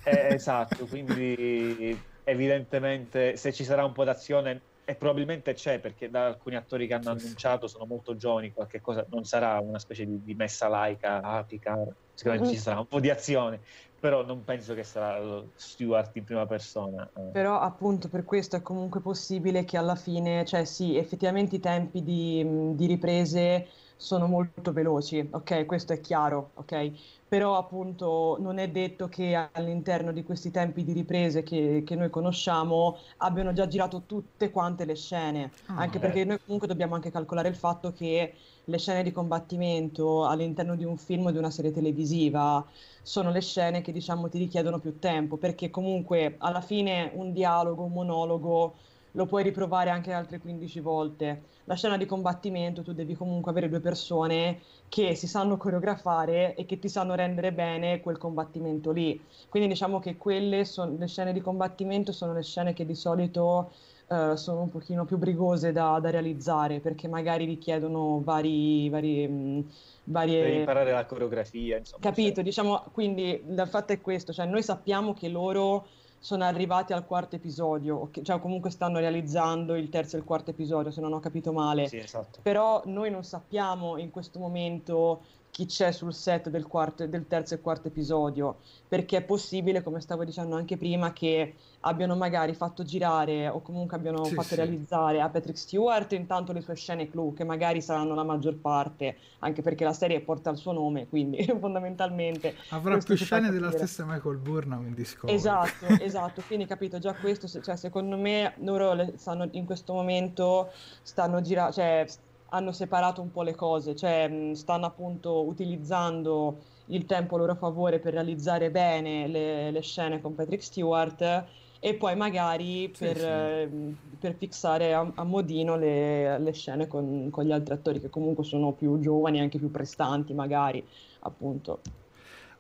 [0.04, 6.28] eh, esatto, quindi evidentemente se ci sarà un po' d'azione e probabilmente c'è perché da
[6.28, 10.24] alcuni attori che hanno annunciato sono molto giovani, qualche cosa non sarà una specie di,
[10.24, 13.60] di messa laica a Picard, sicuramente ci sarà un po' di azione,
[14.00, 17.06] però non penso che sarà lo Stewart in prima persona.
[17.18, 17.32] Eh.
[17.34, 22.02] Però appunto per questo è comunque possibile che alla fine, cioè sì, effettivamente i tempi
[22.02, 23.68] di, di riprese
[23.98, 25.66] sono molto veloci, ok?
[25.66, 26.92] Questo è chiaro, ok?
[27.30, 32.10] Però appunto non è detto che all'interno di questi tempi di riprese che, che noi
[32.10, 37.12] conosciamo abbiano già girato tutte quante le scene, ah, anche perché noi comunque dobbiamo anche
[37.12, 41.50] calcolare il fatto che le scene di combattimento all'interno di un film o di una
[41.50, 42.66] serie televisiva
[43.02, 47.84] sono le scene che diciamo ti richiedono più tempo, perché comunque alla fine un dialogo,
[47.84, 48.78] un monologo
[49.12, 51.42] lo puoi riprovare anche altre 15 volte.
[51.66, 56.66] La scena di combattimento tu devi comunque avere due persone che si sanno coreografare e
[56.66, 59.20] che ti sanno rendere bene quel combattimento lì.
[59.50, 63.72] Quindi diciamo che quelle sono le scene di combattimento sono le scene che di solito
[64.08, 69.66] uh, sono un pochino più brigose da, da, realizzare perché magari richiedono vari, vari mh,
[70.08, 70.42] varie...
[70.42, 72.02] Per imparare la coreografia, insomma.
[72.02, 72.44] Capito, cioè.
[72.44, 75.88] diciamo, quindi il fatto è questo, cioè noi sappiamo che loro
[76.28, 80.92] sono arrivati al quarto episodio, cioè comunque stanno realizzando il terzo e il quarto episodio,
[80.92, 81.88] se non ho capito male.
[81.88, 82.42] Sì, esatto.
[82.42, 85.22] Però noi non sappiamo in questo momento
[85.58, 90.02] chi c'è sul set del, quarto, del terzo e quarto episodio, perché è possibile, come
[90.02, 94.56] stavo dicendo anche prima, che abbiano magari fatto girare o comunque abbiano sì, fatto sì.
[94.56, 99.18] realizzare a Patrick Stewart intanto le sue scene clou, che magari saranno la maggior parte,
[99.40, 102.54] anche perché la serie porta il suo nome, quindi fondamentalmente...
[102.70, 105.34] Avrà più scene della stessa Michael Burnham in Discord.
[105.34, 110.70] Esatto, esatto, quindi capito, già questo, cioè secondo me loro stanno in questo momento
[111.02, 112.06] stanno girando, cioè
[112.50, 118.00] hanno separato un po' le cose, cioè stanno appunto utilizzando il tempo a loro favore
[118.00, 121.46] per realizzare bene le, le scene con Patrick Stewart
[121.80, 123.96] e poi magari Sì, per, sì.
[124.20, 128.44] per fissare a, a modino le, le scene con, con gli altri attori che comunque
[128.44, 130.84] sono più giovani, anche più prestanti, magari
[131.22, 131.82] appunto.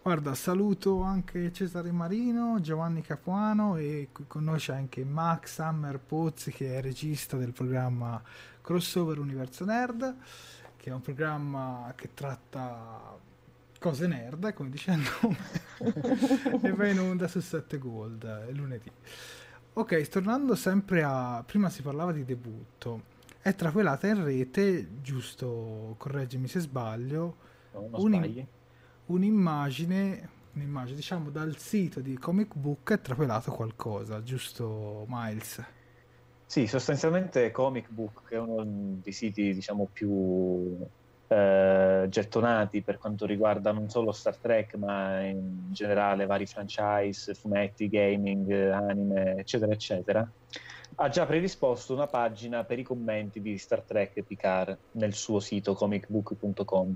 [0.01, 6.51] Guarda, saluto anche Cesare Marino, Giovanni Capuano e con noi c'è anche Max Hammer Pozzi
[6.51, 8.21] che è regista del programma
[8.67, 10.13] Crossover Universo Nerd,
[10.75, 13.17] che è un programma che tratta
[13.79, 15.37] cose nerd, come dice il nome,
[16.67, 18.91] e va in onda su 7 Gold eh, lunedì.
[19.71, 21.41] Ok, tornando sempre a...
[21.45, 23.03] prima si parlava di debutto,
[23.39, 27.37] è trapelata in rete, giusto, correggimi se sbaglio,
[27.71, 28.45] No, non un- sbagli.
[29.05, 35.63] un'immagine, un'immagine, diciamo dal sito di Comic Book è trapelato qualcosa, giusto Miles?
[36.49, 38.63] Sì, sostanzialmente Comic Book, che è uno
[39.01, 40.79] dei siti, diciamo, più
[41.27, 47.89] eh, gettonati per quanto riguarda non solo Star Trek, ma in generale vari franchise, fumetti,
[47.89, 50.33] gaming, anime, eccetera, eccetera,
[50.95, 55.39] ha già predisposto una pagina per i commenti di Star Trek e Picard nel suo
[55.41, 56.95] sito comicbook.com.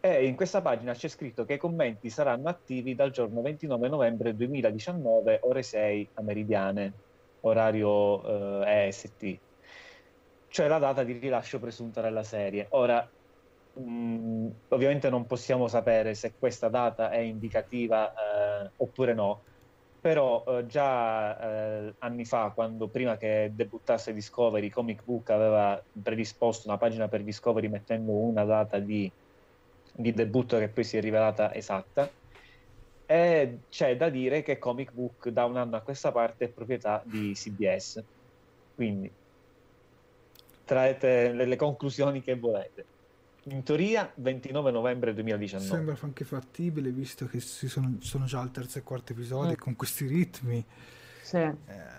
[0.00, 4.34] E in questa pagina c'è scritto che i commenti saranno attivi dal giorno 29 novembre
[4.34, 6.94] 2019, ore 6 a meridiane,
[7.42, 9.42] orario eh, EST,
[10.46, 12.66] cioè la data di rilascio presunta della serie.
[12.70, 13.10] Ora,
[13.72, 19.42] mh, ovviamente non possiamo sapere se questa data è indicativa eh, oppure no,
[19.98, 26.68] però eh, già eh, anni fa, quando prima che debuttasse Discovery, Comic Book aveva predisposto
[26.68, 29.12] una pagina per Discovery mettendo una data di,
[29.92, 32.14] di debutto che poi si è rivelata esatta.
[33.12, 37.02] E c'è da dire che Comic Book da un anno a questa parte è proprietà
[37.04, 38.02] di CBS.
[38.74, 39.10] Quindi
[40.64, 42.86] traete le, le conclusioni che volete.
[43.50, 45.68] In teoria 29 novembre 2019.
[45.76, 49.52] Sembra anche fattibile visto che si sono, sono già al terzo e quarto episodio Mm.
[49.52, 50.64] e con questi ritmi
[51.22, 51.36] Sì.
[51.36, 51.54] eh,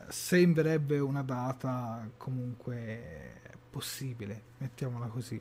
[0.07, 3.39] sembrerebbe una data comunque
[3.69, 5.39] possibile, mettiamola così.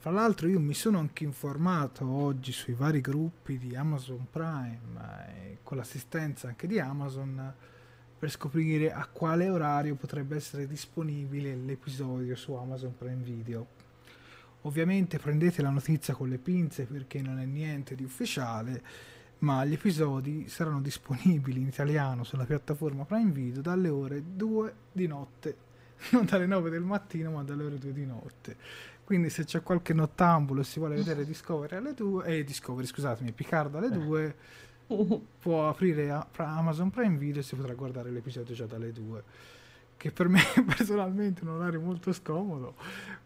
[0.00, 4.78] Fra l'altro io mi sono anche informato oggi sui vari gruppi di Amazon Prime
[5.26, 7.52] e con l'assistenza anche di Amazon
[8.16, 13.66] per scoprire a quale orario potrebbe essere disponibile l'episodio su Amazon Prime Video.
[14.62, 18.80] Ovviamente prendete la notizia con le pinze perché non è niente di ufficiale,
[19.38, 25.08] ma gli episodi saranno disponibili in italiano sulla piattaforma Prime Video dalle ore 2 di
[25.08, 25.56] notte,
[26.12, 28.56] non dalle 9 del mattino, ma dalle ore 2 di notte.
[29.08, 33.32] Quindi se c'è qualche nottambulo e si vuole vedere Discovery alle 2, eh, Discovery, scusatemi,
[33.32, 34.34] Picard alle 2,
[35.40, 39.22] può aprire a- Amazon Prime Video e si potrà guardare l'episodio già dalle 2
[39.96, 40.40] che per me
[40.76, 42.74] personalmente è un orario molto scomodo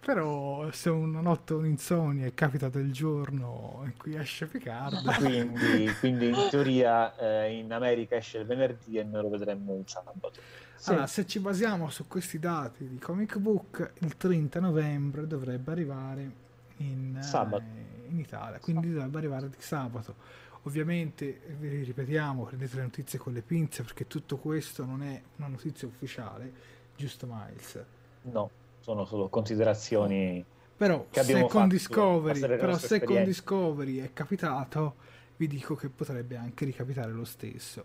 [0.01, 6.29] però se una notte un'insonnia e capita del giorno in cui esce Picard Quindi, quindi
[6.29, 10.31] in teoria eh, in America esce il venerdì e noi lo vedremo il sabato.
[10.77, 10.91] Sì.
[10.91, 16.31] allora se ci basiamo su questi dati di Comic Book il 30 novembre dovrebbe arrivare
[16.79, 17.65] in, eh, Sabato.
[18.09, 20.15] in Italia quindi dovrebbe arrivare di sabato
[20.63, 25.49] ovviamente vi ripetiamo prendete le notizie con le pinze perché tutto questo non è una
[25.49, 26.53] notizia ufficiale
[26.97, 27.85] giusto Miles
[28.25, 28.51] No,
[28.81, 30.45] sono solo considerazioni.
[30.77, 33.25] Però se con Discovery, però se con.
[33.25, 34.97] Discovery è capitato,
[35.37, 37.85] vi dico che potrebbe anche ricapitare lo stesso.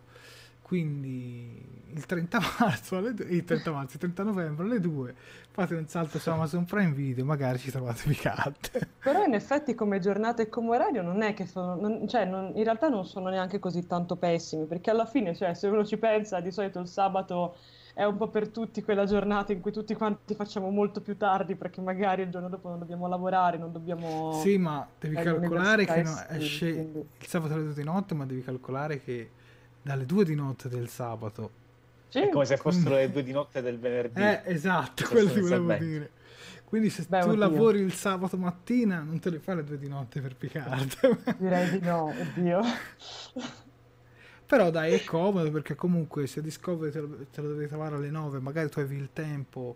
[0.67, 5.15] Quindi il 30 marzo, alle due- il 30 marzo, il 30 novembre alle 2
[5.49, 8.87] fate un salto su Amazon Prime Video, magari ci trovate Picard.
[9.01, 12.51] Però in effetti come giornata e come orario non è che sono, non- cioè non-
[12.55, 15.97] in realtà non sono neanche così tanto pessimi, perché alla fine, cioè, se uno ci
[15.97, 17.55] pensa, di solito il sabato
[17.93, 21.55] è un po' per tutti quella giornata in cui tutti quanti facciamo molto più tardi,
[21.55, 24.33] perché magari il giorno dopo non dobbiamo lavorare, non dobbiamo...
[24.43, 28.25] Sì, ma devi calcolare che no- esce quindi- il sabato alle 2 di notte, ma
[28.27, 29.31] devi calcolare che
[29.87, 31.51] dalle 2 di notte del sabato
[32.09, 34.21] Sì, È come se fossero le due di notte del venerdì.
[34.21, 35.85] Eh, esatto, quello ti volevo Sostanzialmente.
[35.85, 36.11] dire.
[36.65, 37.39] Quindi se Beh, tu oddio.
[37.39, 41.35] lavori il sabato mattina, non te le fai le due di notte per Picard.
[41.39, 42.61] direi di no, oddio.
[44.45, 48.09] Però dai, è comodo perché comunque se Discovery te lo, te lo devi trovare alle
[48.09, 49.75] 9, magari tu avevi il tempo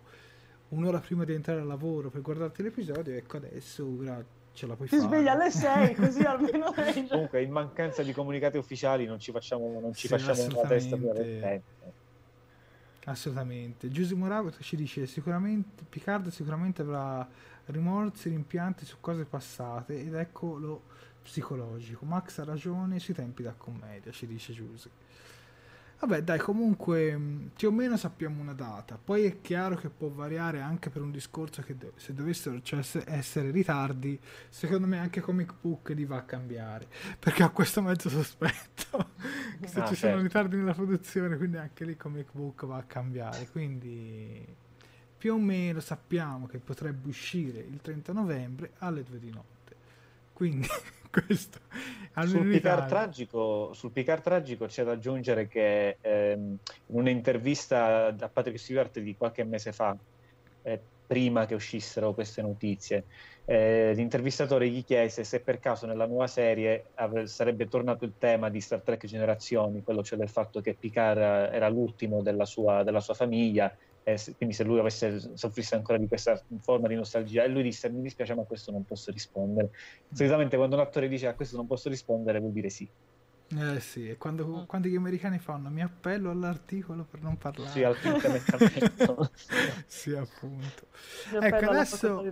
[0.69, 4.23] un'ora prima di entrare al lavoro per guardarti l'episodio, ecco adesso ora
[4.53, 5.07] ce la puoi Ti fare.
[5.07, 6.73] svegli alle 6, così almeno
[7.09, 10.95] Comunque, in mancanza di comunicati ufficiali, non ci facciamo, non ci Sì, facciamo una testa
[10.95, 11.61] prima del
[13.05, 13.89] assolutamente.
[13.89, 17.27] Giuseppe Moravito ci dice sicuramente Picard sicuramente avrà
[17.65, 20.81] rimorsi, rimpianti su cose passate ed ecco lo
[21.23, 22.05] psicologico.
[22.05, 25.00] Max ha ragione sui tempi da commedia, ci dice Giuseppe.
[26.01, 28.97] Vabbè, dai, comunque mh, più o meno sappiamo una data.
[28.97, 32.79] Poi è chiaro che può variare anche per un discorso che do- se dovessero cioè,
[32.79, 36.87] ess- essere ritardi, secondo me anche Comic Book li va a cambiare.
[37.19, 39.09] Perché ho questo mezzo sospetto
[39.63, 40.21] se Ah, ci sono certo.
[40.21, 43.47] ritardi nella produzione, quindi anche lì Comic Book va a cambiare.
[43.49, 44.43] Quindi
[45.17, 49.50] più o meno sappiamo che potrebbe uscire il 30 novembre alle 2 di notte.
[50.41, 50.67] Quindi
[51.11, 51.59] questo
[52.25, 58.57] Sul Picard, tragico, sul Picard tragico c'è da aggiungere che ehm, in un'intervista a Patrick
[58.57, 59.95] Stewart di qualche mese fa,
[60.63, 63.03] eh, prima che uscissero queste notizie,
[63.45, 68.49] eh, l'intervistatore gli chiese se per caso nella nuova serie ave- sarebbe tornato il tema
[68.49, 72.99] di Star Trek Generazioni, quello cioè del fatto che Picard era l'ultimo della sua, della
[72.99, 73.71] sua famiglia,
[74.03, 77.43] e se- quindi se lui avesse soffrisse ancora di questa forma di nostalgia.
[77.43, 79.69] E lui disse: Mi dispiace, ma a questo non posso rispondere.
[80.11, 82.89] Solitamente quando un attore dice a questo non posso rispondere, vuol dire sì.
[83.53, 87.69] Eh sì, e quando, quando gli americani fanno mi appello all'articolo per non parlare.
[87.69, 87.97] Sì, al.
[89.87, 90.87] Sì, appunto.
[91.41, 92.23] Ecco, adesso,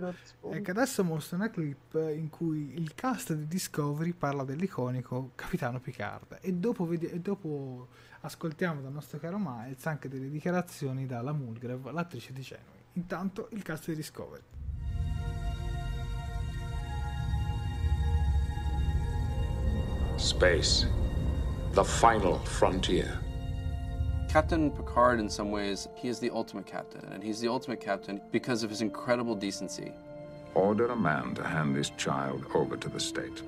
[0.50, 6.38] ecco, adesso mostro una clip in cui il cast di Discovery parla dell'iconico Capitano Picard
[6.40, 7.88] e dopo, vedi- e dopo
[8.22, 12.64] ascoltiamo dal nostro caro Miles anche delle dichiarazioni dalla Mulgrave, l'attrice di Genui.
[12.94, 14.42] Intanto il cast di Discovery.
[20.16, 20.86] Space.
[21.72, 23.28] The final frontier.
[24.28, 28.20] Captain Picard, in some ways, he is the ultimate captain, and he's the ultimate captain
[28.30, 29.92] because of his incredible decency.
[30.54, 33.42] Order a man to hand this child over to the state.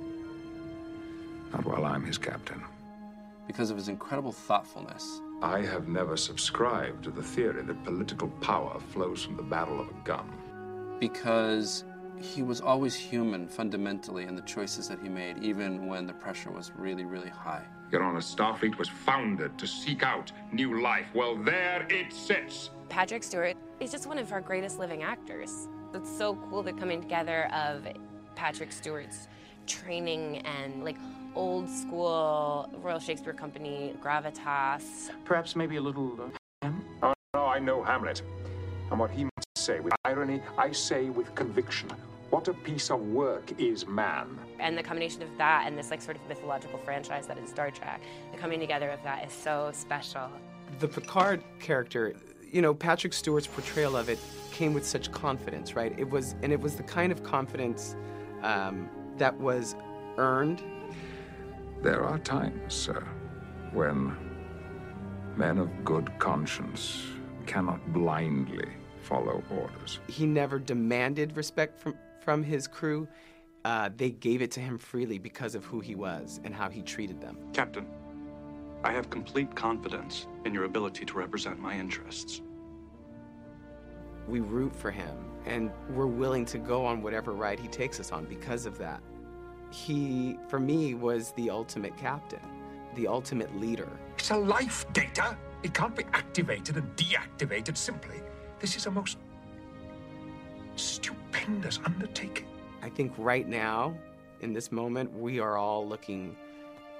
[1.53, 2.63] Not while I'm his captain.
[3.47, 5.21] Because of his incredible thoughtfulness.
[5.43, 9.89] I have never subscribed to the theory that political power flows from the barrel of
[9.89, 10.27] a gun.
[11.01, 11.85] because
[12.21, 16.53] he was always human fundamentally in the choices that he made, even when the pressure
[16.53, 17.65] was really, really high.
[17.91, 21.07] Your Honor, Starfleet was founded to seek out new life.
[21.15, 22.71] Well, there it sits.
[22.89, 25.67] Patrick Stewart is just one of our greatest living actors.
[25.93, 27.89] It's so cool the coming together of
[28.37, 29.27] Patrick Stewart's
[29.67, 30.97] training and like
[31.35, 35.11] old school Royal Shakespeare Company gravitas.
[35.25, 36.19] Perhaps maybe a little.
[36.63, 36.73] Uh,
[37.03, 38.23] Oh, no, I know Hamlet.
[38.91, 41.91] And what he must say with irony, I say with conviction.
[42.31, 44.39] What a piece of work is man.
[44.61, 47.71] And the combination of that and this like sort of mythological franchise that is Star
[47.71, 50.31] Trek, the coming together of that is so special.
[50.79, 52.15] The Picard character,
[52.51, 54.19] you know, Patrick Stewart's portrayal of it
[54.51, 55.95] came with such confidence, right?
[55.99, 57.97] It was, and it was the kind of confidence
[58.43, 59.75] um, that was
[60.17, 60.63] earned.
[61.83, 63.05] There are times, sir,
[63.73, 64.17] when
[65.37, 67.05] men of good conscience
[67.47, 68.69] cannot blindly
[69.03, 69.99] follow orders.
[70.07, 73.09] He never demanded respect from from his crew.
[73.65, 76.83] Uh, they gave it to him freely because of who he was and how he
[76.83, 77.37] treated them.
[77.53, 77.85] Captain,
[78.85, 82.43] I have complete confidence in your ability to represent my interests.
[84.29, 85.17] We root for him,
[85.47, 89.03] and we're willing to go on whatever ride he takes us on because of that.
[89.73, 92.43] He, for me, was the ultimate captain,
[92.95, 93.89] the ultimate leader.
[94.19, 95.37] It's a life data.
[95.63, 98.21] It can't be activated and deactivated simply.
[98.61, 99.17] This is a most
[100.77, 102.47] stupendous undertaking.
[102.83, 103.95] I think right now,
[104.41, 106.37] in this moment, we are all looking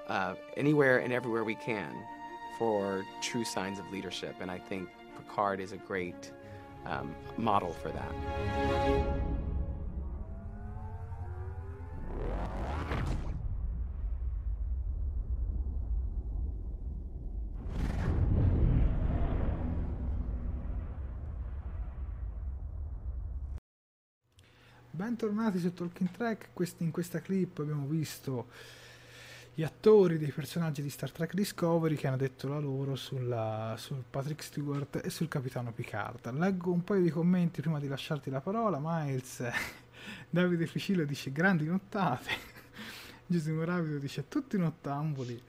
[0.09, 1.95] uh, anywhere and everywhere we can
[2.59, 4.37] for true signs of leadership.
[4.41, 6.33] And I think Picard is a great
[6.87, 9.42] um, model for that.
[25.23, 26.49] Bentornati su Talking Track,
[26.79, 28.49] in questa clip abbiamo visto
[29.55, 34.03] gli attori dei personaggi di Star Trek Discovery che hanno detto la loro sulla- sul
[34.11, 36.29] Patrick Stewart e sul capitano Picard.
[36.33, 38.81] Leggo un paio di commenti prima di lasciarti la parola.
[38.83, 39.45] Miles,
[40.29, 42.31] Davide Ficillo dice grandi nottate,
[43.25, 45.41] Giuseppe Rapido dice tutti nottambuli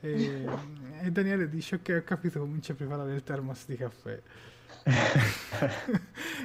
[0.00, 0.46] e,
[1.02, 4.22] e Daniele dice ok ho capito comincia a preparare il termos di caffè.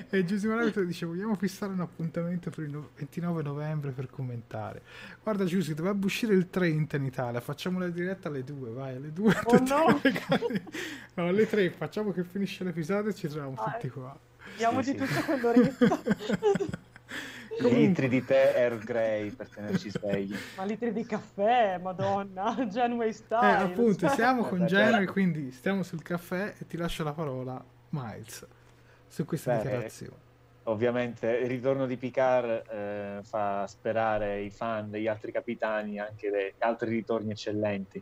[0.09, 4.81] E Giuseppe Rabbito dice vogliamo fissare un appuntamento per il no- 29 novembre per commentare
[5.21, 9.13] guarda Giuseppe dovrebbe uscire il 30 in Italia facciamo la diretta alle 2 vai alle
[9.13, 10.01] 2 Oh no!
[11.15, 14.17] no alle 3 facciamo che finisce l'episodio e ci troviamo Ah, tutti qua
[14.57, 15.05] Diamoci Sì, sì.
[15.13, 15.99] tutto quell'oretta.
[17.61, 20.35] Litri di tè Earl Grey per tenerci svegli.
[20.57, 23.57] Ma litri di caffè, madonna, Genway eh, style.
[23.57, 25.11] appunto siamo con certo.
[25.11, 27.63] quindi stiamo sul caffè e ti lascio la parola
[27.93, 28.45] Miles
[29.07, 30.21] su queste Beh, dichiarazioni
[30.65, 36.63] Ovviamente il ritorno di Picard eh, fa sperare i fan degli altri capitani anche di
[36.63, 38.01] altri ritorni eccellenti.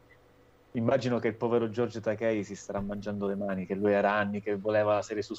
[0.73, 4.41] Immagino che il povero Giorgio Takei si starà mangiando le mani, che lui era anni
[4.41, 5.33] che voleva la serie su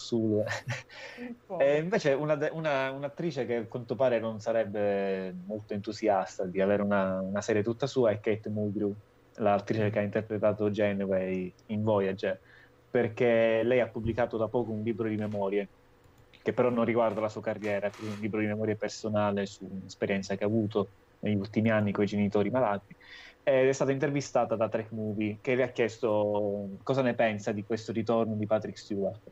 [1.46, 1.58] po'.
[1.58, 6.82] E invece una una- un'attrice che a quanto pare non sarebbe molto entusiasta di avere
[6.82, 8.92] una, una serie tutta sua è Kate Mulgrew,
[9.36, 12.38] l'attrice che ha interpretato Janeway in Voyager,
[12.92, 15.70] perché lei ha pubblicato da poco un libro di memorie
[16.42, 20.36] che però non riguarda la sua carriera, è un libro di memoria personale su un'esperienza
[20.36, 22.94] che ha avuto negli ultimi anni con i genitori malati.
[23.42, 27.64] Ed è stata intervistata da Trek Movie che le ha chiesto cosa ne pensa di
[27.64, 29.22] questo ritorno di Patrick Stewart.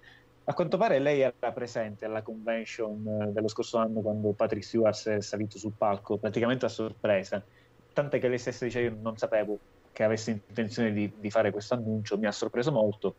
[0.45, 5.09] A quanto pare lei era presente alla convention eh, dello scorso anno quando Patrick Stewart
[5.11, 7.45] è salito sul palco, praticamente a sorpresa.
[7.93, 9.61] Tant'è che lei stessa dice: Io non sapevo
[9.93, 13.17] che avesse intenzione di, di fare questo annuncio, mi ha sorpreso molto.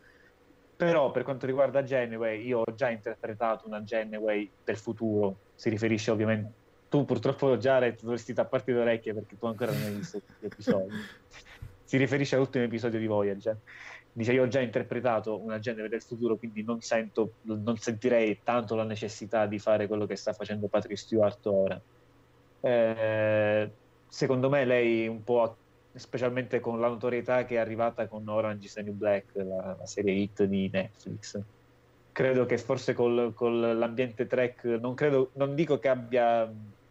[0.84, 6.10] Però per quanto riguarda Genway, io ho già interpretato una Genway del futuro, si riferisce
[6.10, 6.60] ovviamente...
[6.88, 10.94] Tu purtroppo già dovresti tapparti le orecchie perché tu ancora non hai visto gli episodi.
[11.84, 13.56] si riferisce all'ultimo episodio di Voyager.
[14.12, 18.74] Dice io ho già interpretato una Genway del futuro, quindi non, sento, non sentirei tanto
[18.74, 21.80] la necessità di fare quello che sta facendo Patrick Stewart ora.
[22.60, 23.70] Eh,
[24.06, 25.56] secondo me lei un po'
[25.94, 29.86] specialmente con la notorietà che è arrivata con Orange is the New Black, la, la
[29.86, 31.40] serie hit di Netflix.
[32.12, 33.32] Credo che forse con
[33.78, 36.50] l'ambiente track, non, credo, non dico che abbia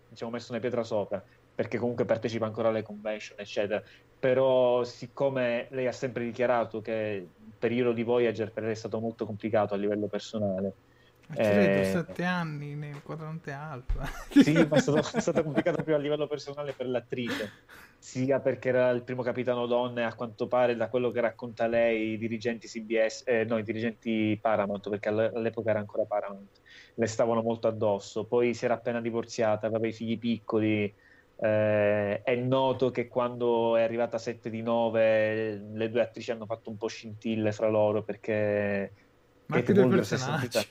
[0.09, 1.23] diciamo, messo una pietra sopra,
[1.53, 3.83] perché comunque partecipa ancora alle convention, eccetera.
[4.19, 8.99] Però, siccome lei ha sempre dichiarato che il periodo di Voyager per lei è stato
[8.99, 10.73] molto complicato a livello personale,
[11.35, 14.05] eh, sette anni nel quadrante alfa.
[14.29, 17.51] sì, ma è stato, è stato complicato più a livello personale per l'attrice,
[17.97, 21.67] sia perché era il primo capitano donna e a quanto pare da quello che racconta
[21.67, 26.59] lei i dirigenti CBS, eh, no, i dirigenti Paramount, perché all'epoca era ancora Paramount,
[26.95, 28.25] le stavano molto addosso.
[28.25, 30.93] Poi si era appena divorziata, aveva i figli piccoli.
[31.43, 36.45] Eh, è noto che quando è arrivata a 7 di 9 le due attrici hanno
[36.45, 38.91] fatto un po' scintille fra loro perché
[39.47, 40.61] Ma Mulgrew si è sentita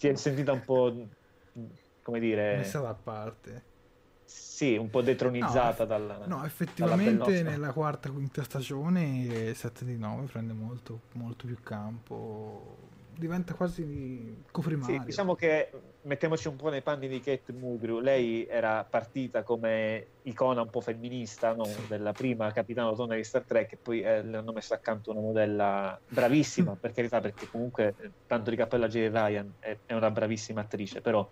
[0.00, 1.08] ti è sentita un po'
[2.02, 3.62] come dire messa da parte.
[4.24, 10.24] sì, un po' detronizzata no, dalla no effettivamente nella quarta quinta stagione 7 di 9
[10.24, 12.88] prende molto, molto più campo
[13.20, 14.98] diventa quasi coprimario.
[14.98, 15.70] Sì, diciamo che
[16.02, 18.00] mettiamoci un po' nei panni di Kate Mulgrew.
[18.00, 21.68] Lei era partita come icona un po' femminista no?
[21.86, 25.20] della prima capitano donna di Star Trek e poi eh, le hanno messo accanto una
[25.20, 30.10] modella bravissima, per carità, perché comunque eh, tanto di cappella Jerry Ryan è, è, una
[30.10, 31.28] bravissima attrice, però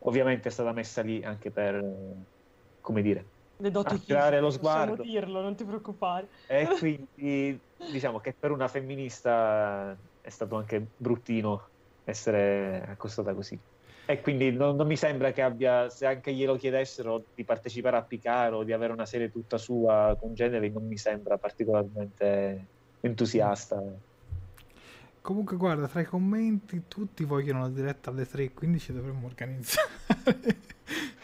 [0.00, 2.14] ovviamente è stata messa lì anche per, eh,
[2.80, 3.24] come dire,
[3.60, 4.96] le doti attirare lo sguardo.
[4.96, 6.28] Possiamo dirlo, non ti preoccupare.
[6.46, 7.60] E quindi
[7.90, 9.96] diciamo che per una femminista
[10.28, 11.66] è stato anche bruttino
[12.04, 13.58] essere accostata così.
[14.06, 18.02] E quindi non, non, mi sembra che abbia, se anche glielo chiedessero di partecipare a
[18.02, 22.66] Picaro o di avere una serie tutta sua con genere, non mi sembra particolarmente
[23.00, 23.82] entusiasta.
[25.20, 29.88] Comunque, guarda, tra i commenti tutti vogliono la diretta alle 3, quindi ci dovremmo organizzare.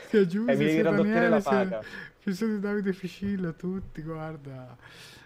[0.09, 1.83] sia Giuseppe, eh, la paga.
[2.21, 4.77] Ci sono Davide Ficillo, tutti, guarda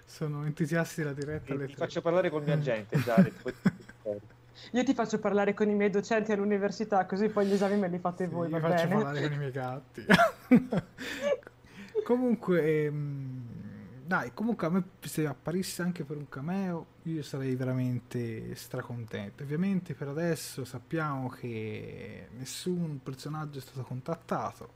[0.08, 1.54] sono entusiasti della diretta.
[1.54, 3.34] Ti, ti faccio parlare con il mio agente, Jared.
[4.72, 7.98] Io ti faccio parlare con i miei docenti all'università, così poi gli esami me li
[7.98, 8.50] fate sì, voi.
[8.50, 9.02] Io va faccio bene?
[9.02, 10.04] parlare con i miei gatti.
[12.04, 13.46] comunque, ehm,
[14.04, 19.42] dai, comunque a me se apparisse anche per un cameo, io sarei veramente stracontento.
[19.42, 24.72] Ovviamente per adesso sappiamo che nessun personaggio è stato contattato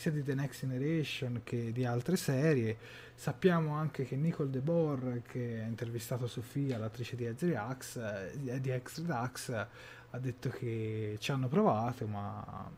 [0.00, 2.74] sia di The Next Generation che di altre serie.
[3.14, 8.80] Sappiamo anche che Nicole De Boer, che ha intervistato Sofia, l'attrice di X eh, di
[8.82, 9.50] X
[10.12, 12.70] ha detto che ci hanno provato, ma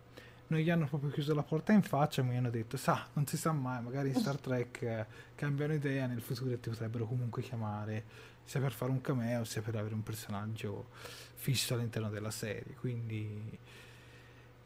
[0.49, 3.37] non gli hanno proprio chiuso la porta in faccia, mi hanno detto, sa, non si
[3.37, 5.07] sa mai, magari in Star Trek eh,
[5.37, 8.05] cambiano idea, nel futuro ti potrebbero comunque chiamare,
[8.43, 10.89] sia per fare un cameo, sia per avere un personaggio
[11.35, 13.59] fisso all'interno della serie, quindi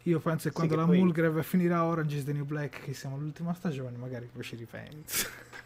[0.06, 1.02] io penso che quando sì, che la poi...
[1.02, 5.28] Mulgrave finirà Orange is the New Black, che siamo all'ultima stagione, magari poi ci ripenso.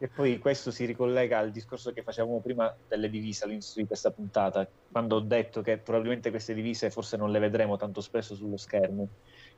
[0.00, 4.10] Che poi questo si ricollega al discorso che facevamo prima delle divise all'inizio di questa
[4.10, 8.56] puntata, quando ho detto che probabilmente queste divise forse non le vedremo tanto spesso sullo
[8.56, 9.06] schermo.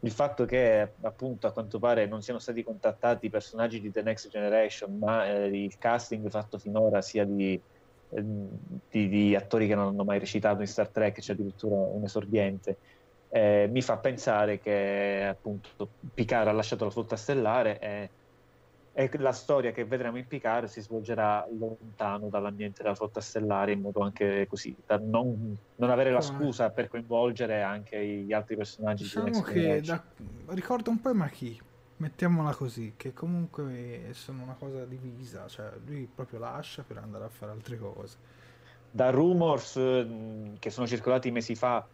[0.00, 4.02] Il fatto che appunto a quanto pare non siano stati contattati i personaggi di The
[4.02, 7.60] Next Generation, ma eh, il casting fatto finora sia di,
[8.08, 8.24] eh,
[8.90, 12.02] di, di attori che non hanno mai recitato in Star Trek, c'è cioè addirittura un
[12.02, 12.78] esordiente
[13.34, 18.10] eh, mi fa pensare che appunto Picard ha lasciato la flotta stellare e,
[18.92, 23.80] e, la storia che vedremo in Picard si svolgerà lontano dall'ambiente della flotta stellare in
[23.80, 29.04] modo anche così da non, non avere la scusa per coinvolgere anche gli altri personaggi
[29.04, 30.04] diciamo che da,
[30.48, 31.58] ricorda un po' ma chi
[31.96, 37.30] mettiamola così che comunque sono una cosa divisa cioè lui proprio lascia per andare a
[37.30, 38.16] fare altre cose.
[38.90, 39.72] Da rumors
[40.58, 41.86] che sono circolati mesi fa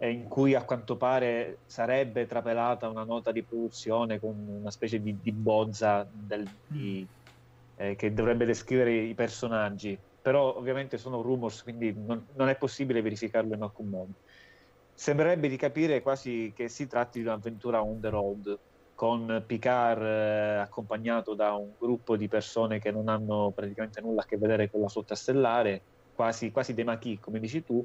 [0.00, 5.18] in cui a quanto pare sarebbe trapelata una nota di produzione con una specie di,
[5.20, 7.06] di bozza del, di,
[7.76, 13.02] eh, che dovrebbe descrivere i personaggi, però ovviamente sono rumors, quindi non, non è possibile
[13.02, 14.12] verificarlo in alcun modo.
[14.92, 18.58] Sembrerebbe di capire quasi che si tratti di un'avventura on the road,
[18.94, 24.24] con Picard eh, accompagnato da un gruppo di persone che non hanno praticamente nulla a
[24.24, 27.84] che vedere con la flotta stellare, quasi, quasi dei machi, come dici tu,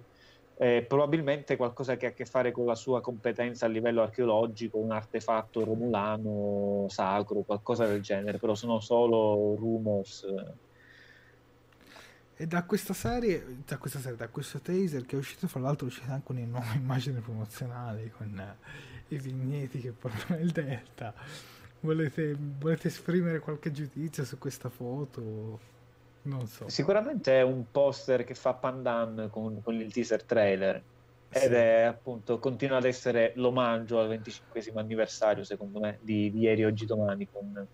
[0.61, 4.77] eh, probabilmente qualcosa che ha a che fare con la sua competenza a livello archeologico,
[4.77, 10.27] un artefatto romulano sacro, qualcosa del genere, però sono solo rumors.
[12.35, 15.85] E da questa serie, da questa serie, da questo taser che è uscito, fra l'altro
[15.85, 21.13] è uscita anche una nuova immagine promozionale con eh, i vigneti che portano il Delta.
[21.79, 25.77] Volete, volete esprimere qualche giudizio su questa foto?
[26.29, 26.69] Non so.
[26.69, 30.81] Sicuramente è un poster che fa pandan con, con il teaser trailer.
[31.31, 36.63] Ed è appunto, continua ad essere l'omaggio al 25 anniversario, secondo me, di, di ieri,
[36.65, 37.67] oggi, domani, con,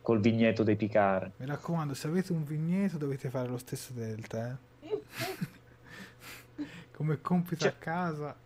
[0.00, 1.32] col vigneto dei Picard.
[1.36, 4.98] Mi raccomando, se avete un vigneto dovete fare lo stesso Delta, eh?
[6.92, 8.36] Come compito C'è- a casa.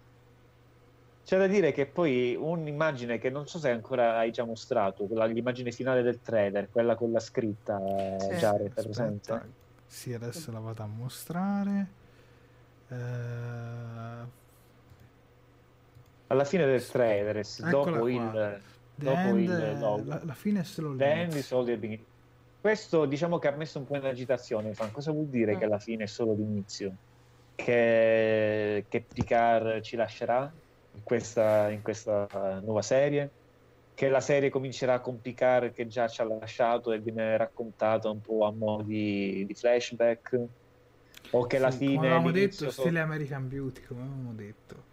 [1.24, 5.24] C'è da dire che poi un'immagine che non so se ancora hai già mostrato, quella,
[5.24, 7.80] l'immagine finale del trailer, quella con la scritta,
[8.18, 8.28] Sì.
[8.34, 9.40] Jared, presente?
[9.86, 11.86] Sì, adesso la vado a mostrare.
[12.88, 12.94] Eh,
[16.26, 18.10] Alla fine del trailer, Eccola dopo qua.
[18.10, 18.60] il,
[18.96, 20.02] The dopo End, il eh, logo.
[20.08, 21.38] la, la fine è solo The end l'inizio.
[21.40, 22.04] is all the beginning.
[22.60, 24.72] Questo diciamo che ha messo un po' in agitazione.
[24.74, 24.90] Fan.
[24.92, 25.58] Cosa vuol dire Mm.
[25.58, 26.92] che alla fine è solo l'inizio?
[27.54, 30.50] Che, che Picard ci lascerà
[30.94, 33.34] in questa, in questa uh, nuova serie?
[33.92, 38.20] Che la serie comincerà con Picard che già ci ha lasciato e viene raccontata un
[38.20, 40.36] po' a mo' di, di flashback?
[41.30, 44.88] O che Sì, fine come avevamo detto, so- stile American Beauty, come avevamo detto.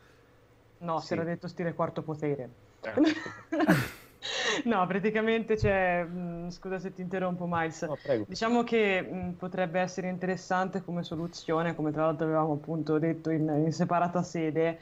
[0.78, 1.08] No, Sì.
[1.08, 2.56] si era detto stile quarto potere.
[2.84, 2.94] Eh,
[4.66, 6.04] No, praticamente c'è...
[6.04, 7.88] mh, Scusa se ti interrompo, Miles.
[7.88, 7.98] no.
[8.26, 13.48] Diciamo che mh, potrebbe essere interessante come soluzione, come tra l'altro avevamo appunto detto in,
[13.66, 14.80] in separata sede,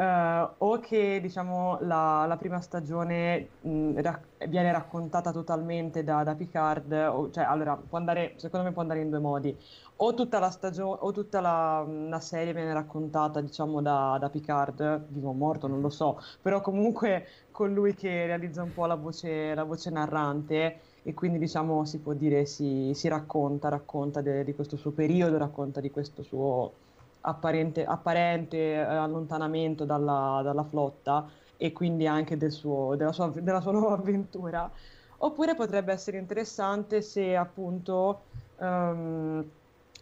[0.00, 6.34] eh, o che diciamo la, la prima stagione mh, rac- viene raccontata totalmente da, da
[6.36, 9.56] Picard, o- cioè allora andare, secondo me può andare in due modi,
[9.96, 15.06] o tutta la stagione o tutta la, la serie viene raccontata diciamo da, da Picard,
[15.10, 18.94] vivo o morto, non lo so, però comunque con lui che realizza un po' la
[18.96, 24.44] voce, la voce narrante e quindi diciamo si può dire si, si racconta, racconta de-
[24.44, 26.80] di questo suo periodo, racconta di questo suo
[27.20, 33.60] apparente, apparente eh, allontanamento dalla, dalla flotta e quindi anche del suo- della, sua, della
[33.60, 34.70] sua nuova avventura.
[35.18, 38.26] Oppure potrebbe essere interessante se appunto
[38.56, 39.52] ehm,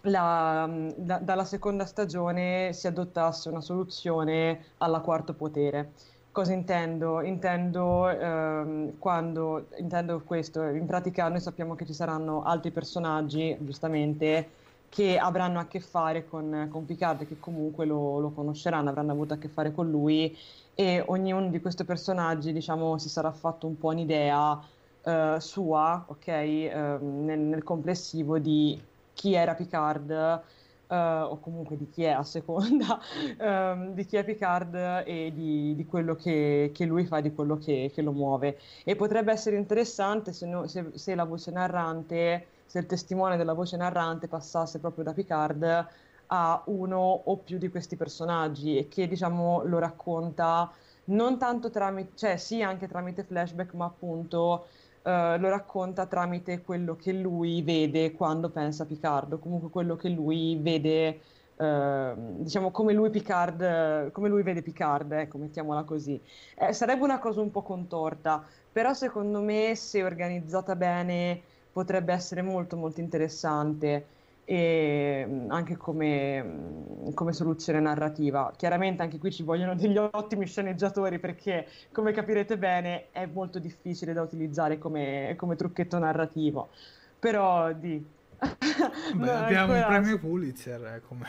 [0.02, 5.94] la- da- dalla seconda stagione si adottasse una soluzione alla quarto potere.
[6.30, 7.20] Cosa intendo?
[7.22, 14.57] Intendo ehm, quando intendo questo, in pratica noi sappiamo che ci saranno altri personaggi, giustamente,
[14.88, 19.34] che avranno a che fare con, con Picard, che comunque lo, lo conosceranno, avranno avuto
[19.34, 20.36] a che fare con lui
[20.74, 24.60] e ognuno di questi personaggi, diciamo, si sarà fatto un po' un'idea
[25.02, 28.82] eh, sua, ok, ehm, nel, nel complessivo di
[29.12, 32.98] chi era Picard eh, o comunque di chi è a seconda
[33.38, 34.74] ehm, di chi è Picard
[35.06, 38.58] e di, di quello che, che lui fa, di quello che, che lo muove.
[38.84, 43.54] E potrebbe essere interessante se, no- se- se la voce narrante, se il testimone della
[43.54, 45.86] voce narrante passasse proprio da Picard
[46.26, 50.70] a uno o più di questi personaggi e che diciamo lo racconta
[51.04, 54.66] non tanto tramite, cioè sì anche tramite flashback, ma appunto
[55.02, 59.96] eh, lo racconta tramite quello che lui vede quando pensa a Picard, o comunque quello
[59.96, 61.20] che lui vede,
[61.56, 66.20] eh, diciamo come lui Picard, come lui vede Picard, ecco, mettiamola così.
[66.54, 71.40] Eh, sarebbe una cosa un po' contorta, però secondo me se organizzata bene
[71.78, 74.06] potrebbe essere molto molto interessante
[74.44, 78.52] e mm, anche come, mm, come soluzione narrativa.
[78.56, 84.12] Chiaramente anche qui ci vogliono degli ottimi sceneggiatori perché, come capirete bene, è molto difficile
[84.12, 86.70] da utilizzare come, come trucchetto narrativo.
[87.16, 88.04] Però di...
[89.14, 91.26] Beh, abbiamo il ancora- premio Pulitzer eh, come,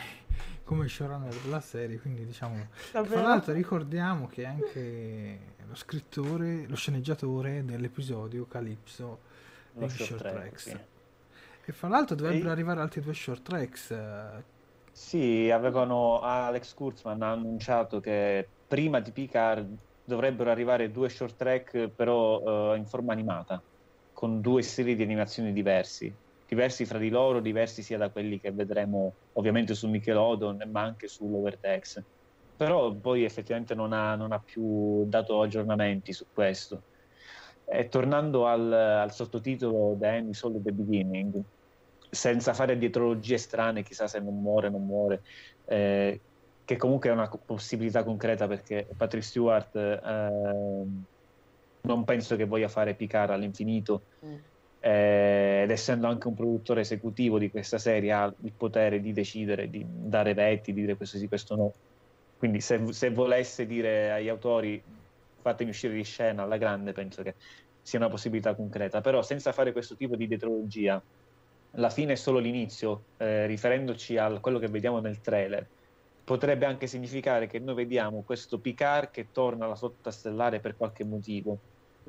[0.64, 2.56] come showrunner della serie, quindi diciamo...
[2.92, 3.22] Davvero?
[3.22, 9.29] l'altro ricordiamo che anche lo scrittore, lo sceneggiatore dell'episodio Calypso
[9.78, 10.64] Degli short Short track, Tracks.
[10.64, 10.78] sì.
[11.66, 13.92] E fra l'altro dovrebbero E- arrivare altri due short tracks.
[13.92, 14.46] eh,
[14.92, 19.74] Sì, avevano Alex Kurtzman ha annunciato che prima di Picard
[20.04, 23.64] dovrebbero arrivare due short track però eh, in forma animata,
[24.12, 28.52] con due stili di animazioni diversi, diversi fra di loro, diversi sia da quelli che
[28.52, 32.04] vedremo ovviamente su Nickelodeon ma anche su Lower Decks.
[32.56, 36.84] Però poi effettivamente non ha, non ha più dato aggiornamenti su questo.
[37.72, 41.42] E tornando al, al sottotitolo The End is the Beginning,
[42.10, 45.22] senza fare dietrologie strane, chissà se non muore, non muore,
[45.66, 46.20] eh,
[46.66, 50.84] che comunque è una possibilità concreta perché Patrick Stewart eh,
[51.82, 54.04] non penso che voglia fare Picard all'infinito.
[54.26, 54.36] Mm.
[54.82, 59.70] Eh, ed essendo anche un produttore esecutivo di questa serie ha il potere di decidere
[59.70, 61.74] di dare veti, di dire questo sì, questo no
[62.40, 64.82] quindi se, se volesse dire agli autori
[65.50, 67.36] fatemi uscire di scena alla grande penso che
[67.82, 71.02] sia una possibilità concreta però senza fare questo tipo di dietrologia
[71.74, 75.66] la fine è solo l'inizio eh, riferendoci a quello che vediamo nel trailer
[76.24, 81.04] potrebbe anche significare che noi vediamo questo Picard che torna alla flotta stellare per qualche
[81.04, 81.60] motivo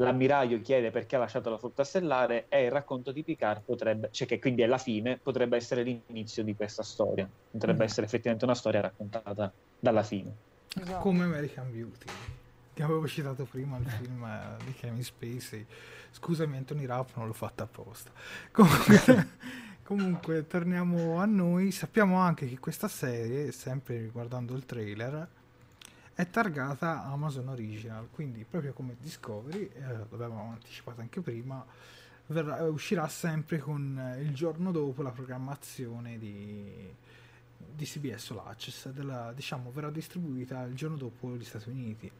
[0.00, 4.26] l'ammiraglio chiede perché ha lasciato la flotta stellare e il racconto di Picard potrebbe, cioè
[4.26, 7.28] che quindi è la fine, potrebbe essere l'inizio di questa storia.
[7.50, 7.86] Potrebbe mm.
[7.86, 10.32] essere effettivamente una storia raccontata dalla fine.
[10.74, 11.00] Esatto.
[11.00, 12.06] Come American Beauty,
[12.80, 14.26] che avevo citato prima il film
[14.64, 15.66] di Kevin Spacey.
[16.12, 18.10] Scusami Anthony Rapp, non l'ho fatto apposta.
[18.50, 19.28] Comunque,
[19.84, 21.72] comunque, torniamo a noi.
[21.72, 25.28] Sappiamo anche che questa serie, sempre riguardando il trailer,
[26.14, 31.64] è targata Amazon Original, quindi proprio come Discovery, eh, l'avevamo anticipato anche prima,
[32.28, 36.94] verrà, uscirà sempre con eh, il giorno dopo la programmazione di,
[37.56, 42.10] di CBS All Access, della, diciamo verrà distribuita il giorno dopo gli Stati Uniti.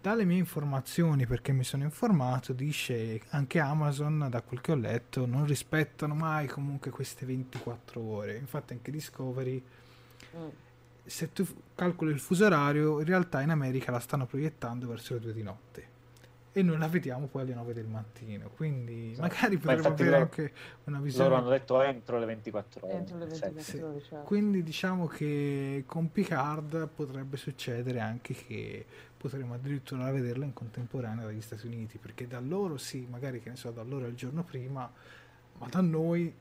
[0.00, 5.26] Dalle mie informazioni, perché mi sono informato, dice anche Amazon, da quel che ho letto,
[5.26, 8.36] non rispettano mai comunque queste 24 ore.
[8.36, 9.62] Infatti anche Discovery
[10.36, 10.48] mm
[11.08, 15.20] se tu calcoli il fuso orario, in realtà in America la stanno proiettando verso le
[15.20, 15.96] 2 di notte
[16.52, 18.48] e noi la vediamo poi alle 9 del mattino.
[18.50, 19.28] Quindi esatto.
[19.28, 20.52] magari potremmo avere loro, anche
[20.84, 21.28] una visione.
[21.28, 22.94] Loro hanno detto entro le 24 ore.
[22.94, 23.78] Entro le 24 sì.
[23.78, 24.24] ore certo.
[24.24, 31.40] Quindi diciamo che con Picard potrebbe succedere anche che potremmo addirittura vederla in contemporanea dagli
[31.40, 34.90] Stati Uniti, perché da loro sì, magari che ne so, da loro il giorno prima,
[35.58, 36.32] ma da noi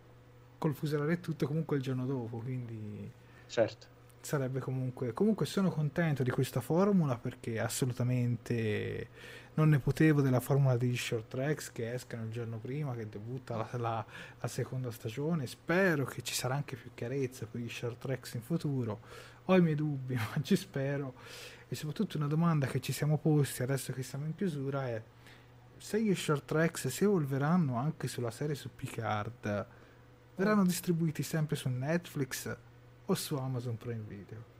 [0.58, 3.12] col fuso orario e tutto comunque il giorno dopo, quindi
[3.48, 9.08] certo sarebbe comunque comunque sono contento di questa formula perché assolutamente
[9.58, 13.56] non ne potevo della formula degli short tracks che escano il giorno prima che debutta
[13.56, 14.06] la, la,
[14.40, 15.48] la, seconda stagione.
[15.48, 19.00] Spero che ci sarà anche più chiarezza per gli short tracks in futuro.
[19.46, 21.16] Ho i miei dubbi ma ci spero.
[21.68, 25.02] E soprattutto una domanda che ci siamo posti adesso che siamo in chiusura è
[25.78, 29.66] se gli short tracks si evolveranno anche sulla serie su Picard
[30.36, 32.56] verranno distribuiti sempre su Netflix
[33.06, 34.57] o su Amazon Prime Video?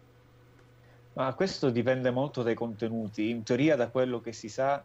[1.18, 3.32] Ma questo dipende molto dai contenuti.
[3.32, 4.84] In teoria, da quello che si sa,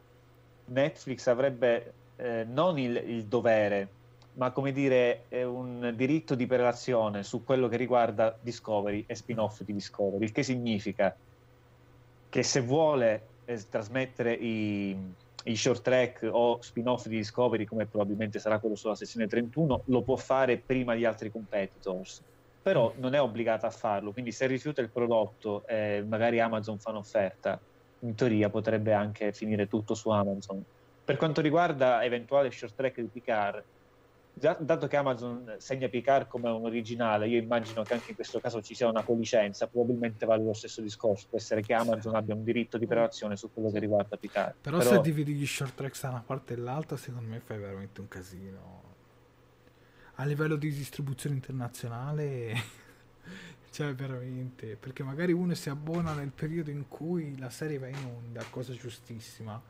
[0.64, 3.88] Netflix avrebbe eh, non il, il, dovere,
[4.34, 9.74] ma come dire, un diritto di prelazione su quello che riguarda Discovery e spin-off di
[9.74, 11.14] Discovery, il che significa
[12.30, 14.96] che se vuole eh, trasmettere i,
[15.44, 20.00] i short track o spin-off di Discovery, come probabilmente sarà quello sulla sessione 31, lo
[20.00, 22.22] può fare prima di altri competitors
[22.62, 26.90] però non è obbligata a farlo, quindi se rifiuta il prodotto e magari Amazon fa
[26.90, 27.60] un'offerta,
[28.00, 30.62] in teoria potrebbe anche finire tutto su Amazon.
[31.04, 33.64] Per quanto riguarda eventuale short track di Picard,
[34.32, 38.62] dato che Amazon segna Picard come un originale, io immagino che anche in questo caso
[38.62, 42.44] ci sia una colicenza, probabilmente vale lo stesso discorso, può essere che Amazon abbia un
[42.44, 44.54] diritto di prelazione su quello che riguarda Picard.
[44.60, 47.58] Però, Però se dividi gli short tracks da una parte e l'altra, secondo me fai
[47.58, 48.91] veramente un casino
[50.16, 52.80] a livello di distribuzione internazionale
[53.72, 58.04] cioè veramente perché magari uno si abbona nel periodo in cui la serie va in
[58.04, 59.60] onda cosa giustissima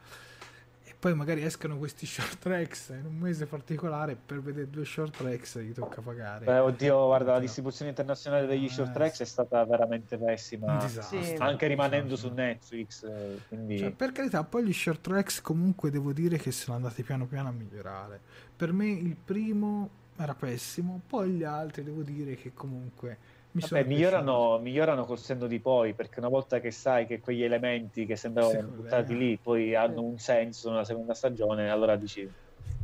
[0.85, 5.17] e poi magari escono questi short tracks in un mese particolare per vedere due short
[5.17, 6.45] tracks gli tocca pagare.
[6.45, 10.81] Beh, oddio guarda la distribuzione internazionale degli eh, short tracks è stata veramente pessima.
[10.89, 13.79] Sì, anche rimanendo su Netflix eh, quindi...
[13.79, 17.49] cioè, per carità poi gli short tracks comunque devo dire che sono andati piano piano
[17.49, 18.21] a migliorare.
[18.57, 21.03] Per me il primo era pessimo.
[21.07, 23.19] Poi gli altri devo dire che comunque
[23.53, 27.43] mi Vabbè, migliorano, migliorano, col senno di poi, perché una volta che sai che quegli
[27.43, 32.29] elementi che sembravano buttati lì poi hanno un senso nella seconda stagione, allora dici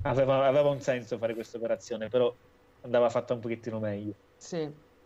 [0.03, 2.35] aveva, aveva un senso fare questa operazione, però
[2.83, 4.15] andava fatta un pochettino meglio.
[4.37, 4.57] Sì,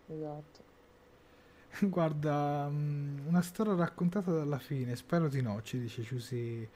[0.06, 0.64] esatto.
[1.80, 6.68] Guarda, mm, una storia raccontata dalla fine, spero di no, ci dice Giusy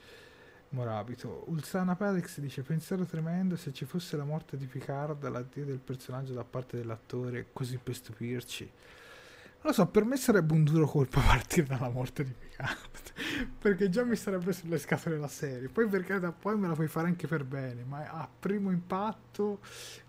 [0.77, 1.45] Morabito.
[1.47, 6.35] Ulsana Pelix dice: Pensiero tremendo se ci fosse la morte di Picard, l'addio del personaggio
[6.35, 8.65] da parte dell'attore, così per stupirci.
[8.65, 12.77] Non lo so, per me sarebbe un duro colpo partire dalla morte di Picard.
[13.59, 15.69] perché già mi sarebbe sulle scatole la serie.
[15.69, 17.83] Poi perché da poi me la puoi fare anche per bene.
[17.83, 19.61] Ma a primo impatto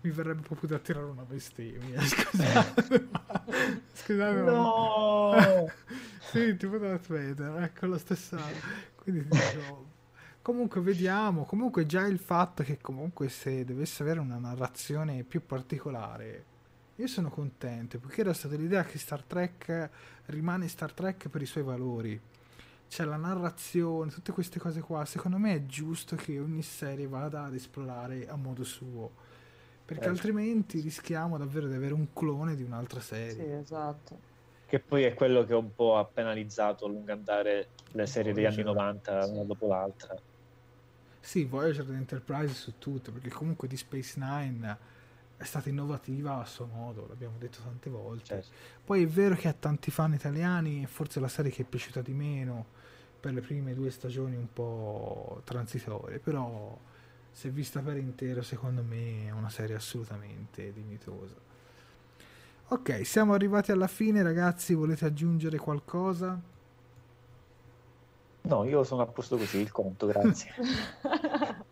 [0.02, 1.98] mi verrebbe proprio da tirare una bestemmia.
[2.04, 3.08] Scusate.
[3.94, 4.40] Scusate.
[4.42, 5.32] No!
[6.30, 8.38] sì, tipo da Twitter, ecco la stessa.
[8.96, 9.96] Quindi ti dico
[10.48, 16.44] Comunque vediamo, comunque già il fatto che comunque se dovesse avere una narrazione più particolare,
[16.96, 19.90] io sono contento, perché era stata l'idea che Star Trek
[20.24, 22.18] rimane Star Trek per i suoi valori.
[22.88, 27.44] C'è la narrazione, tutte queste cose qua, secondo me è giusto che ogni serie vada
[27.44, 29.10] ad esplorare a modo suo,
[29.84, 30.08] perché Certo.
[30.08, 33.34] altrimenti rischiamo davvero di avere un clone di un'altra serie.
[33.34, 34.18] Sì, esatto.
[34.64, 38.46] Che poi è quello che un po' ha penalizzato a lungo andare le serie degli
[38.46, 38.74] anni Voyager.
[38.74, 40.16] 90 una dopo l'altra.
[41.20, 44.78] Sì, Voyager ed Enterprise su tutto, perché comunque di Space Nine
[45.36, 48.24] è stata innovativa a suo modo, l'abbiamo detto tante volte.
[48.24, 48.48] Certo.
[48.84, 52.00] Poi è vero che ha tanti fan italiani, e forse la serie che è piaciuta
[52.00, 52.66] di meno
[53.20, 56.78] per le prime due stagioni un po' transitorie, però
[57.30, 61.34] se vista per intero secondo me è una serie assolutamente dignitosa.
[62.68, 66.56] Ok, siamo arrivati alla fine ragazzi, volete aggiungere qualcosa?
[68.48, 70.54] No, io sono a posto così, il conto, grazie.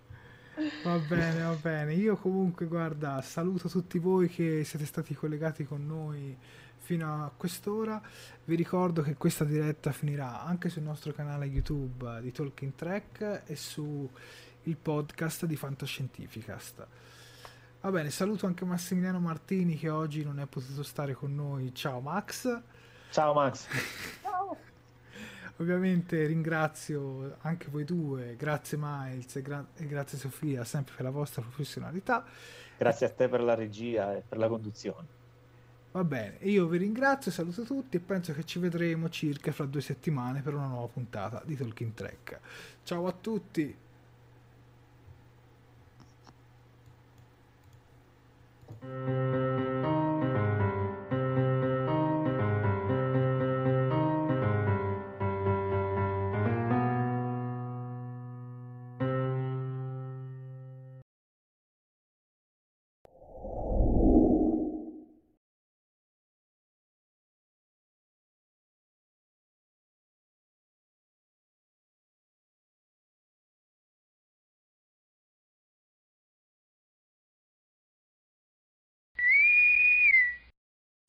[0.83, 1.93] Va bene, va bene.
[1.95, 6.37] Io comunque, guarda, saluto tutti voi che siete stati collegati con noi
[6.79, 8.01] fino a quest'ora.
[8.45, 13.57] Vi ricordo che questa diretta finirà anche sul nostro canale YouTube di Talking Track e
[13.57, 14.09] su
[14.63, 16.87] il podcast di Fantascientificast.
[17.83, 21.75] Va bene, saluto anche Massimiliano Martini che oggi non è potuto stare con noi.
[21.75, 22.63] Ciao Max.
[23.11, 23.67] Ciao Max.
[25.59, 31.11] Ovviamente ringrazio anche voi due, grazie Miles e, gra- e grazie Sofia, sempre per la
[31.11, 32.25] vostra professionalità.
[32.77, 35.15] Grazie a te per la regia e per la conduzione.
[35.93, 39.81] Va bene, io vi ringrazio, saluto tutti e penso che ci vedremo circa fra due
[39.81, 42.41] settimane per una nuova puntata di Talking Track.
[42.83, 43.85] Ciao a tutti!